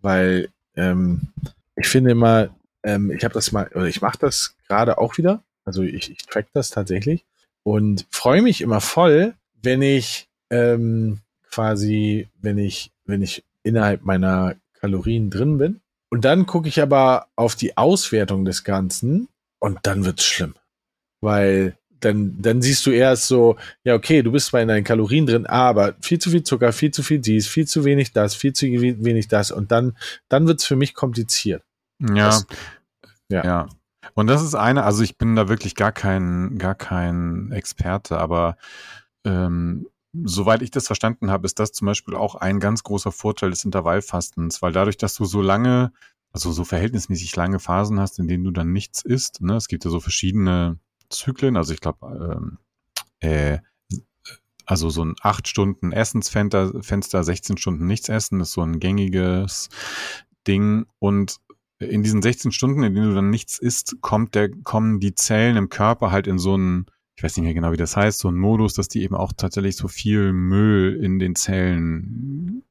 [0.00, 1.28] Weil ähm,
[1.76, 5.42] ich finde immer, ähm, ich habe das mal, oder ich mache das gerade auch wieder.
[5.64, 7.24] Also ich, ich track das tatsächlich
[7.62, 11.20] und freue mich immer voll, wenn ich ähm,
[11.50, 15.80] quasi, wenn ich, wenn ich innerhalb meiner Kalorien drin bin.
[16.10, 19.28] Und dann gucke ich aber auf die Auswertung des Ganzen
[19.58, 20.54] und dann wird's schlimm.
[21.20, 25.26] Weil dann, dann siehst du erst so, ja, okay, du bist zwar in deinen Kalorien
[25.26, 28.52] drin, aber viel zu viel Zucker, viel zu viel dies, viel zu wenig das, viel
[28.52, 29.50] zu wenig das.
[29.50, 29.96] Und dann,
[30.28, 31.62] dann wird's für mich kompliziert.
[32.00, 32.26] Ja.
[32.26, 32.46] Das,
[33.30, 33.44] ja.
[33.44, 33.68] ja.
[34.14, 38.56] Und das ist eine, also ich bin da wirklich gar kein, gar kein Experte, aber
[39.24, 43.50] ähm, soweit ich das verstanden habe, ist das zum Beispiel auch ein ganz großer Vorteil
[43.50, 45.92] des Intervallfastens, weil dadurch, dass du so lange,
[46.32, 49.84] also so verhältnismäßig lange Phasen hast, in denen du dann nichts isst, ne, es gibt
[49.84, 50.78] ja so verschiedene
[51.10, 52.58] Zyklen, also ich glaube, ähm,
[53.20, 53.58] äh,
[54.66, 59.70] also so ein acht Stunden Essensfenster, Fenster, 16 Stunden nichts essen, ist so ein gängiges
[60.46, 61.38] Ding und
[61.78, 65.56] in diesen 16 Stunden, in denen du dann nichts isst, kommt der, kommen die Zellen
[65.56, 66.86] im Körper halt in so einen,
[67.18, 69.32] ich weiß nicht mehr genau, wie das heißt, so einen Modus, dass die eben auch
[69.36, 72.62] tatsächlich so viel Müll in den Zellen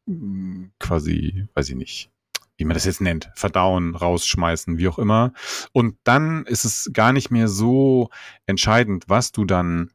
[0.80, 2.12] quasi, weiß ich nicht,
[2.56, 5.34] wie man das jetzt nennt, verdauen, rausschmeißen, wie auch immer.
[5.74, 8.10] Und dann ist es gar nicht mehr so
[8.46, 9.92] entscheidend, was du dann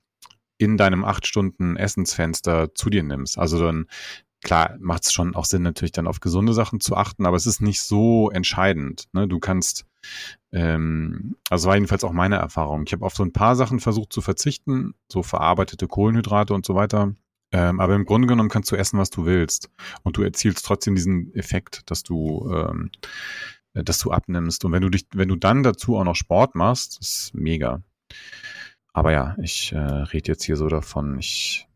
[0.59, 3.39] in deinem acht Stunden Essensfenster zu dir nimmst.
[3.39, 3.87] Also dann
[4.43, 7.47] klar macht es schon auch Sinn, natürlich dann auf gesunde Sachen zu achten, aber es
[7.47, 9.09] ist nicht so entscheidend.
[9.15, 9.27] Ne?
[9.27, 9.87] Du kannst,
[10.53, 12.85] ähm, also war jedenfalls auch meine Erfahrung.
[12.87, 16.75] Ich habe auf so ein paar Sachen versucht zu verzichten, so verarbeitete Kohlenhydrate und so
[16.75, 17.15] weiter.
[17.53, 19.71] Ähm, aber im Grunde genommen kannst du essen, was du willst.
[20.03, 22.91] Und du erzielst trotzdem diesen Effekt, dass du, ähm,
[23.75, 24.65] dass du abnimmst.
[24.65, 27.83] Und wenn du dich, wenn du dann dazu auch noch Sport machst, ist mega.
[28.95, 31.19] Aber ja, ich äh, rede jetzt hier so davon.
[31.19, 31.67] Ich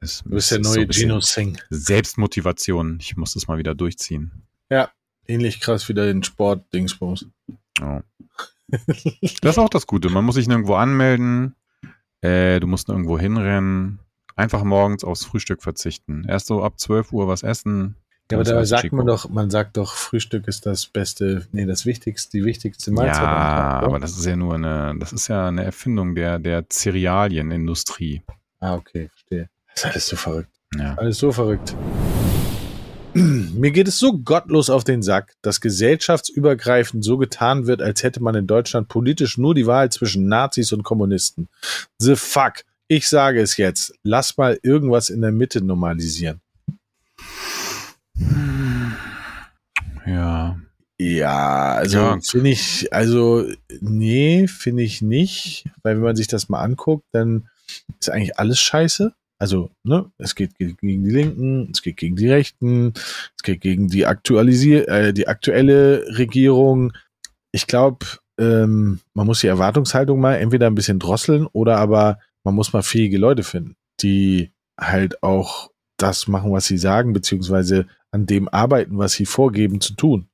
[0.00, 1.60] ist, du bist der neue so Gino Singh.
[1.70, 2.98] Selbstmotivation.
[3.00, 4.46] Ich muss das mal wieder durchziehen.
[4.70, 4.90] Ja,
[5.28, 7.26] ähnlich krass wie den Sport-Dingsbums.
[7.80, 8.00] Oh.
[8.68, 10.10] das ist auch das Gute.
[10.10, 11.54] Man muss sich nirgendwo anmelden.
[12.20, 14.00] Äh, du musst nirgendwo hinrennen.
[14.34, 16.24] Einfach morgens aufs Frühstück verzichten.
[16.28, 17.96] Erst so ab 12 Uhr was essen.
[18.30, 18.96] Ja, aber da sagt Chico.
[18.96, 23.22] man doch, man sagt doch, Frühstück ist das beste, nee, das wichtigste, die wichtigste Mahlzeit.
[23.22, 28.22] Ja, aber das ist ja nur eine, das ist ja eine Erfindung der, der Cerealienindustrie.
[28.60, 29.48] Ah, okay, verstehe.
[29.74, 30.50] Das ist alles so verrückt.
[30.76, 30.94] Ja.
[30.96, 31.74] Alles so verrückt.
[33.54, 38.22] Mir geht es so gottlos auf den Sack, dass gesellschaftsübergreifend so getan wird, als hätte
[38.22, 41.48] man in Deutschland politisch nur die Wahl zwischen Nazis und Kommunisten.
[41.98, 42.64] The fuck.
[42.86, 43.92] Ich sage es jetzt.
[44.02, 46.40] Lass mal irgendwas in der Mitte normalisieren.
[50.06, 50.58] Ja.
[51.00, 52.18] Ja, also ja.
[52.20, 53.44] finde ich, also
[53.80, 57.48] nee, finde ich nicht, weil wenn man sich das mal anguckt, dann
[58.00, 59.12] ist eigentlich alles scheiße.
[59.38, 63.88] Also, ne, es geht gegen die Linken, es geht gegen die Rechten, es geht gegen
[63.88, 66.92] die aktualisier äh, die aktuelle Regierung.
[67.52, 68.04] Ich glaube,
[68.38, 72.82] ähm, man muss die Erwartungshaltung mal entweder ein bisschen drosseln oder aber man muss mal
[72.82, 78.98] fähige Leute finden, die halt auch das machen, was sie sagen, beziehungsweise an dem arbeiten,
[78.98, 80.28] was sie vorgeben zu tun.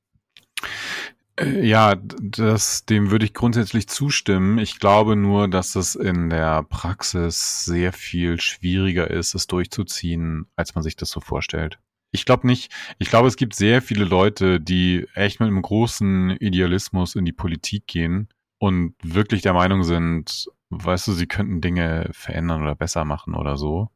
[1.37, 4.57] Ja, das, dem würde ich grundsätzlich zustimmen.
[4.57, 10.75] Ich glaube nur, dass es in der Praxis sehr viel schwieriger ist, es durchzuziehen, als
[10.75, 11.77] man sich das so vorstellt.
[12.11, 12.71] Ich glaube nicht.
[12.99, 17.33] Ich glaube, es gibt sehr viele Leute, die echt mit einem großen Idealismus in die
[17.33, 23.03] Politik gehen und wirklich der Meinung sind, weißt du, sie könnten Dinge verändern oder besser
[23.03, 23.89] machen oder so.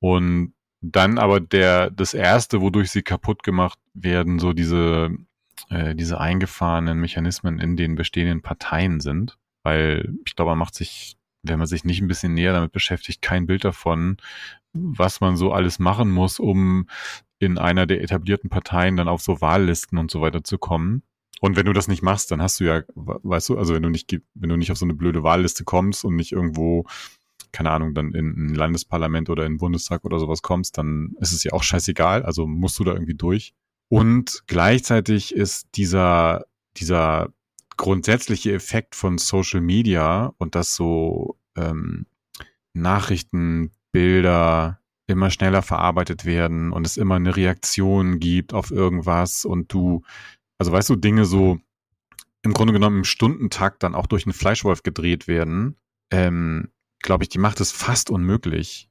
[0.00, 5.10] Und dann aber der, das erste, wodurch sie kaputt gemacht werden, so diese
[5.70, 9.38] äh, diese eingefahrenen Mechanismen in den bestehenden Parteien sind.
[9.62, 13.22] Weil ich glaube, man macht sich, wenn man sich nicht ein bisschen näher damit beschäftigt,
[13.22, 14.16] kein Bild davon,
[14.72, 16.88] was man so alles machen muss, um
[17.38, 21.02] in einer der etablierten Parteien dann auf so Wahllisten und so weiter zu kommen.
[21.40, 23.90] Und wenn du das nicht machst, dann hast du ja, weißt du, also wenn du
[23.90, 26.86] nicht, wenn du nicht auf so eine blöde Wahlliste kommst und nicht irgendwo,
[27.52, 31.32] keine Ahnung, dann in ein Landesparlament oder in den Bundestag oder sowas kommst, dann ist
[31.32, 32.22] es ja auch scheißegal.
[32.22, 33.54] Also musst du da irgendwie durch.
[33.88, 37.32] Und gleichzeitig ist dieser, dieser
[37.76, 42.06] grundsätzliche Effekt von Social Media und dass so ähm,
[42.72, 49.72] Nachrichten, Bilder immer schneller verarbeitet werden und es immer eine Reaktion gibt auf irgendwas und
[49.72, 50.02] du,
[50.58, 51.58] also weißt du, Dinge so
[52.42, 55.76] im Grunde genommen im Stundentakt dann auch durch einen Fleischwolf gedreht werden,
[56.10, 56.68] ähm,
[57.00, 58.90] glaube ich, die macht es fast unmöglich,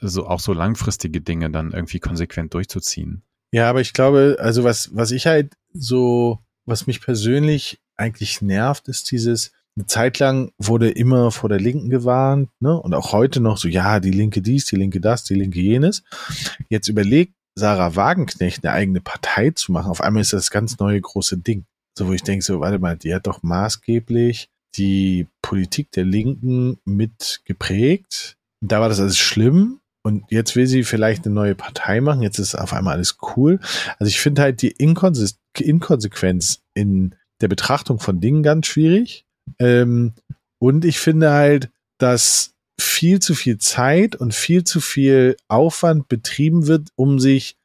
[0.00, 3.24] so auch so langfristige Dinge dann irgendwie konsequent durchzuziehen.
[3.54, 8.88] Ja, aber ich glaube, also was, was ich halt so, was mich persönlich eigentlich nervt,
[8.88, 12.76] ist dieses, eine Zeit lang wurde immer vor der Linken gewarnt, ne?
[12.76, 16.02] Und auch heute noch so, ja, die Linke dies, die Linke das, die Linke jenes.
[16.68, 19.88] Jetzt überlegt Sarah Wagenknecht eine eigene Partei zu machen.
[19.88, 21.64] Auf einmal ist das ganz neue große Ding.
[21.96, 26.78] So, wo ich denke, so, warte mal, die hat doch maßgeblich die Politik der Linken
[26.84, 28.36] mit geprägt.
[28.60, 29.78] Da war das alles schlimm.
[30.06, 32.22] Und jetzt will sie vielleicht eine neue Partei machen.
[32.22, 33.58] Jetzt ist auf einmal alles cool.
[33.98, 39.24] Also ich finde halt die Inkonse Inkonsequenz in der Betrachtung von Dingen ganz schwierig.
[39.58, 40.12] Ähm,
[40.58, 46.66] und ich finde halt, dass viel zu viel Zeit und viel zu viel Aufwand betrieben
[46.66, 47.56] wird, um sich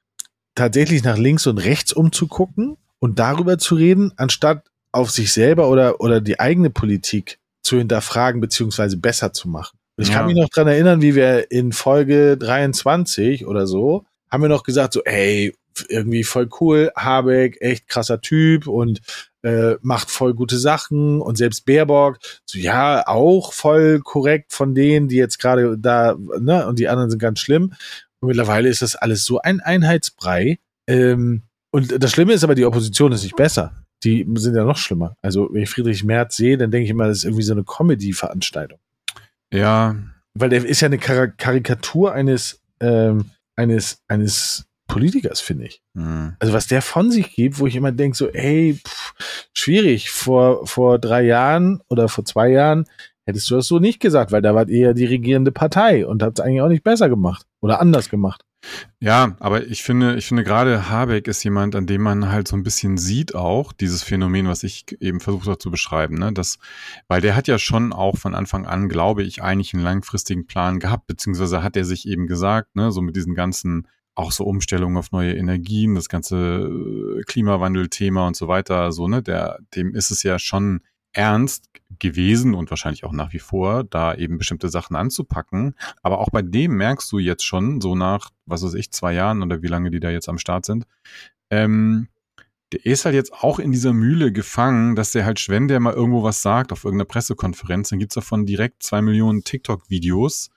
[0.56, 6.00] tatsächlich nach links und rechts umzugucken und darüber zu reden, anstatt auf sich selber oder,
[6.00, 9.79] oder die eigene Politik zu hinterfragen beziehungsweise besser zu machen.
[10.00, 10.16] Ich ja.
[10.16, 14.64] kann mich noch dran erinnern, wie wir in Folge 23 oder so, haben wir noch
[14.64, 15.54] gesagt, so, ey,
[15.90, 19.02] irgendwie voll cool, Habeck, echt krasser Typ und
[19.44, 25.10] äh, macht voll gute Sachen und selbst Baerbock, so ja, auch voll korrekt von denen,
[25.10, 27.74] die jetzt gerade da, ne, und die anderen sind ganz schlimm.
[28.22, 30.60] Und mittlerweile ist das alles so ein Einheitsbrei.
[30.88, 33.86] Ähm, und das Schlimme ist aber, die Opposition ist nicht besser.
[34.04, 35.16] Die sind ja noch schlimmer.
[35.22, 37.64] Also, wenn ich Friedrich Merz sehe, dann denke ich immer, das ist irgendwie so eine
[37.64, 38.80] Comedy-Veranstaltung.
[39.54, 39.96] Ja.
[40.34, 45.82] Weil der ist ja eine Kar Karikatur eines, ähm, eines, eines Politikers, finde ich.
[45.94, 46.36] Mhm.
[46.40, 49.14] Also was der von sich gibt, wo ich immer denke, so, ey, pff,
[49.54, 50.10] schwierig.
[50.10, 52.86] Vor, vor drei Jahren oder vor zwei Jahren
[53.26, 56.24] hättest du das so nicht gesagt, weil da wart ihr ja die regierende Partei und
[56.24, 58.44] habt es eigentlich auch nicht besser gemacht oder anders gemacht.
[59.00, 62.58] Ja, aber ich finde, ich finde gerade Habeck ist jemand, an dem man halt so
[62.58, 66.60] ein bisschen sieht auch dieses Phänomen, was ich eben versucht habe zu beschreiben, ne, das,
[67.08, 70.80] weil der hat ja schon auch von Anfang an, glaube ich, eigentlich einen langfristigen Plan
[70.80, 74.98] gehabt, beziehungsweise hat er sich eben gesagt, ne, so mit diesen ganzen auch so Umstellungen
[74.98, 80.12] auf neue Energien, das ganze äh, Klimawandelthema und so weiter, so, ne, der, dem ist
[80.12, 80.82] es ja schon
[81.14, 85.76] ernst gewesen und wahrscheinlich auch nach wie vor, da eben bestimmte Sachen anzupacken.
[86.02, 89.42] Aber auch bei dem merkst du jetzt schon, so nach, was weiß ich, zwei Jahren
[89.42, 90.86] oder wie lange die da jetzt am Start sind,
[91.50, 92.08] ähm,
[92.72, 95.94] der ist halt jetzt auch in dieser Mühle gefangen, dass der halt, wenn der mal
[95.94, 100.52] irgendwo was sagt auf irgendeiner Pressekonferenz, dann gibt's davon direkt zwei Millionen TikTok-Videos.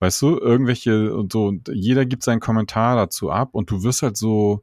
[0.00, 4.02] Weißt du, irgendwelche und so, und jeder gibt seinen Kommentar dazu ab und du wirst
[4.02, 4.62] halt so,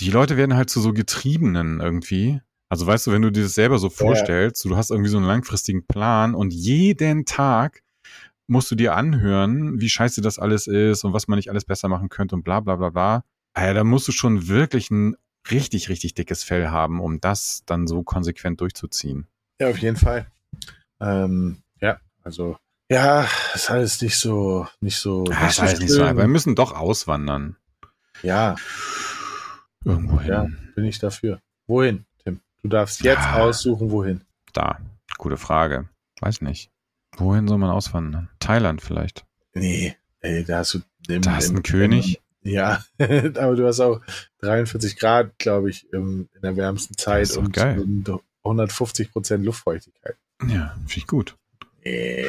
[0.00, 2.40] die Leute werden halt zu so Getriebenen irgendwie.
[2.68, 4.70] Also weißt du, wenn du dir das selber so vorstellst, ja.
[4.70, 7.82] du hast irgendwie so einen langfristigen Plan und jeden Tag
[8.46, 11.88] musst du dir anhören, wie scheiße das alles ist und was man nicht alles besser
[11.88, 13.24] machen könnte und bla bla bla bla.
[13.54, 15.16] Also, da musst du schon wirklich ein
[15.50, 19.26] richtig, richtig dickes Fell haben, um das dann so konsequent durchzuziehen.
[19.60, 20.30] Ja, auf jeden Fall.
[21.00, 22.56] Ähm, ja, also
[22.90, 25.24] ja, ist alles nicht so, nicht so.
[25.28, 26.04] Ja, nicht ist alles nicht so.
[26.04, 27.56] Aber wir müssen doch auswandern.
[28.22, 28.56] Ja.
[29.84, 30.30] Irgendwo hin.
[30.30, 31.40] Ja, bin ich dafür.
[31.66, 32.06] Wohin?
[32.62, 33.36] Du darfst jetzt ja.
[33.36, 34.22] aussuchen, wohin.
[34.52, 34.78] Da,
[35.16, 35.88] gute Frage.
[36.20, 36.70] Weiß nicht.
[37.16, 38.28] Wohin soll man auswandern?
[38.40, 39.24] Thailand vielleicht?
[39.54, 40.80] Nee, ey, da hast du.
[41.08, 42.20] Im, da hast du einen König?
[42.42, 44.00] Im, ja, aber du hast auch
[44.40, 50.16] 43 Grad, glaube ich, im, in der wärmsten Zeit und, und 150 Prozent Luftfeuchtigkeit.
[50.46, 51.36] Ja, finde ich gut.
[51.84, 52.24] Nee.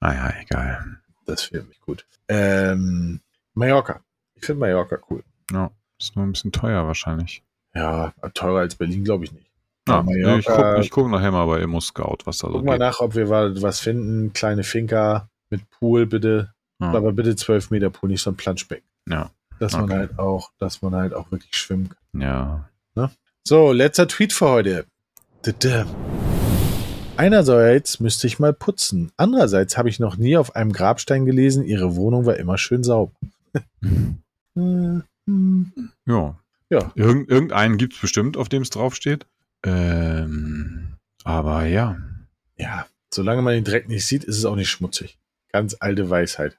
[0.00, 1.00] Naja, ah egal.
[1.26, 2.06] Das finde ich gut.
[2.28, 3.20] Ähm,
[3.54, 4.02] Mallorca.
[4.34, 5.22] Ich finde Mallorca cool.
[5.52, 7.42] Ja, ist nur ein bisschen teuer wahrscheinlich.
[7.74, 9.50] Ja, teurer als Berlin glaube ich nicht.
[9.88, 12.72] Ja, Mallorca, ich gucke guck nachher mal bei Immo Scout, was da so Guck mal
[12.72, 12.80] geht.
[12.80, 14.32] nach, ob wir was finden.
[14.32, 16.52] Kleine Finca mit Pool, bitte.
[16.80, 16.92] Ja.
[16.92, 18.88] Aber bitte 12 Meter Pool, nicht so ein Planschbecken.
[19.08, 19.30] Ja.
[19.58, 19.86] Dass okay.
[19.86, 22.20] man halt auch, dass man halt auch wirklich schwimmen kann.
[22.20, 22.68] Ja.
[22.94, 23.10] Ne?
[23.44, 24.86] So, letzter Tweet für heute.
[27.16, 29.12] Einerseits müsste ich mal putzen.
[29.16, 33.12] Andererseits habe ich noch nie auf einem Grabstein gelesen, ihre Wohnung war immer schön sauber.
[34.54, 36.36] ja,
[36.70, 36.92] ja.
[36.94, 39.26] Irgend, irgendeinen gibt es bestimmt, auf dem es draufsteht.
[39.64, 41.98] Ähm, aber ja.
[42.56, 45.18] Ja, solange man den Dreck nicht sieht, ist es auch nicht schmutzig.
[45.52, 46.58] Ganz alte Weisheit.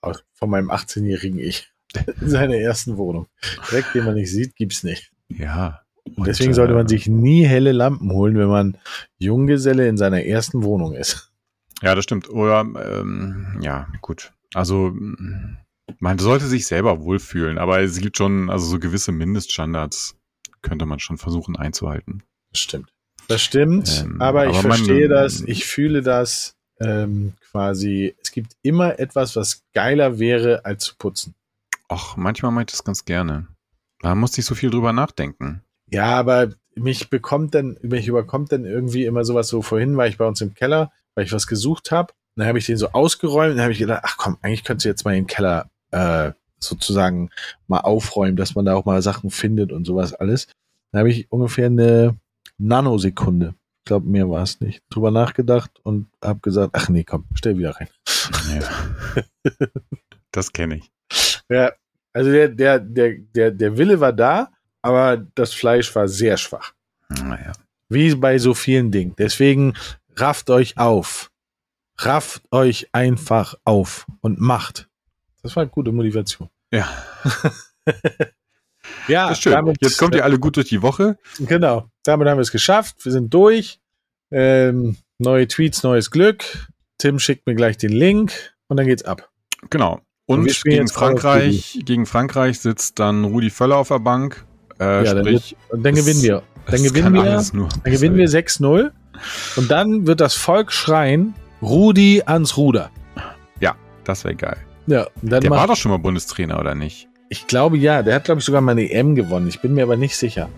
[0.00, 1.70] Auch von meinem 18-jährigen Ich.
[2.20, 3.28] In seiner ersten Wohnung.
[3.68, 5.12] Dreck, den man nicht sieht, gibt's nicht.
[5.28, 5.82] Ja.
[6.16, 8.76] Und deswegen äh, sollte man sich nie helle Lampen holen, wenn man
[9.18, 11.32] Junggeselle in seiner ersten Wohnung ist.
[11.82, 12.28] Ja, das stimmt.
[12.30, 14.32] Oder ähm, ja, gut.
[14.54, 14.94] Also
[15.98, 20.16] man sollte sich selber wohlfühlen, aber es gibt schon, also so gewisse Mindeststandards
[20.62, 22.22] könnte man schon versuchen einzuhalten.
[22.52, 22.92] Das stimmt.
[23.28, 28.32] Das stimmt, ähm, aber ich aber verstehe man, das, ich fühle das ähm, quasi, es
[28.32, 31.34] gibt immer etwas, was geiler wäre, als zu putzen.
[31.88, 33.48] Ach, manchmal meint es ganz gerne.
[34.00, 35.62] Da muss ich so viel drüber nachdenken.
[35.90, 40.18] Ja, aber mich bekommt dann, mich überkommt dann irgendwie immer sowas so, vorhin war ich
[40.18, 42.12] bei uns im Keller, weil ich was gesucht habe.
[42.36, 44.84] Dann habe ich den so ausgeräumt und dann habe ich gedacht, ach komm, eigentlich könntest
[44.84, 47.30] du jetzt mal den Keller äh, sozusagen
[47.68, 50.48] mal aufräumen, dass man da auch mal Sachen findet und sowas alles.
[50.92, 52.16] Da habe ich ungefähr eine
[52.58, 57.26] Nanosekunde, ich glaube, mehr war es nicht, drüber nachgedacht und habe gesagt, ach nee, komm,
[57.34, 57.88] stell wieder rein.
[58.54, 59.52] Ja.
[60.32, 60.90] das kenne ich.
[61.48, 61.72] Ja,
[62.12, 64.50] also der, der, der, der, der Wille war da,
[64.82, 66.72] aber das Fleisch war sehr schwach.
[67.08, 67.52] Naja.
[67.88, 69.14] Wie bei so vielen Dingen.
[69.18, 69.74] Deswegen
[70.16, 71.30] rafft euch auf.
[71.98, 74.88] Rafft euch einfach auf und macht.
[75.44, 76.48] Das war eine gute Motivation.
[76.72, 76.88] Ja.
[79.08, 79.52] ja, ist schön.
[79.52, 81.18] Damit, Jetzt kommt ihr alle gut durch die Woche.
[81.38, 81.90] Genau.
[82.02, 83.04] Damit haben wir es geschafft.
[83.04, 83.78] Wir sind durch.
[84.30, 86.68] Ähm, neue Tweets, neues Glück.
[86.96, 89.28] Tim schickt mir gleich den Link und dann geht's ab.
[89.68, 90.00] Genau.
[90.24, 94.46] Und, und gegen Frankreich, gegen Frankreich sitzt dann Rudi Völler auf der Bank.
[94.80, 96.42] Äh, ja, sprich, dann, dann gewinnen wir.
[96.66, 98.92] Dann gewinnen wir, dann gewinnen wir 6-0.
[99.56, 102.90] Und dann wird das Volk schreien, Rudi ans Ruder.
[103.60, 104.56] Ja, das wäre geil.
[104.86, 107.08] Ja, der war doch schon mal Bundestrainer, oder nicht?
[107.28, 108.02] Ich glaube ja.
[108.02, 109.48] Der hat, glaube ich, sogar mal eine EM gewonnen.
[109.48, 110.48] Ich bin mir aber nicht sicher.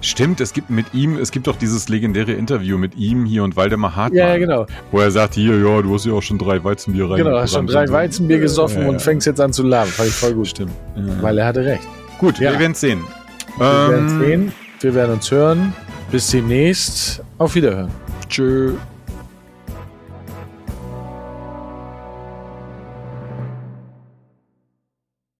[0.00, 3.56] Stimmt, es gibt mit ihm, es gibt doch dieses legendäre Interview mit ihm hier und
[3.56, 4.18] Waldemar Hartmann.
[4.18, 4.66] Ja, ja genau.
[4.90, 7.18] Wo er sagt, hier, ja, du hast ja auch schon drei Weizenbier rein.
[7.18, 9.90] Genau, hast schon drei Weizenbier gesoffen ja, ja, und fängst jetzt an zu laben.
[9.90, 10.48] Fand ich voll gut.
[10.48, 10.72] Stimmt.
[11.20, 11.86] Weil er hatte recht.
[12.18, 13.04] Gut, wir werden es sehen.
[13.58, 14.52] Wir ähm, werden sehen.
[14.80, 15.74] Wir werden uns hören.
[16.10, 17.22] Bis demnächst.
[17.38, 17.90] Auf Wiederhören.
[18.28, 18.72] Tschö.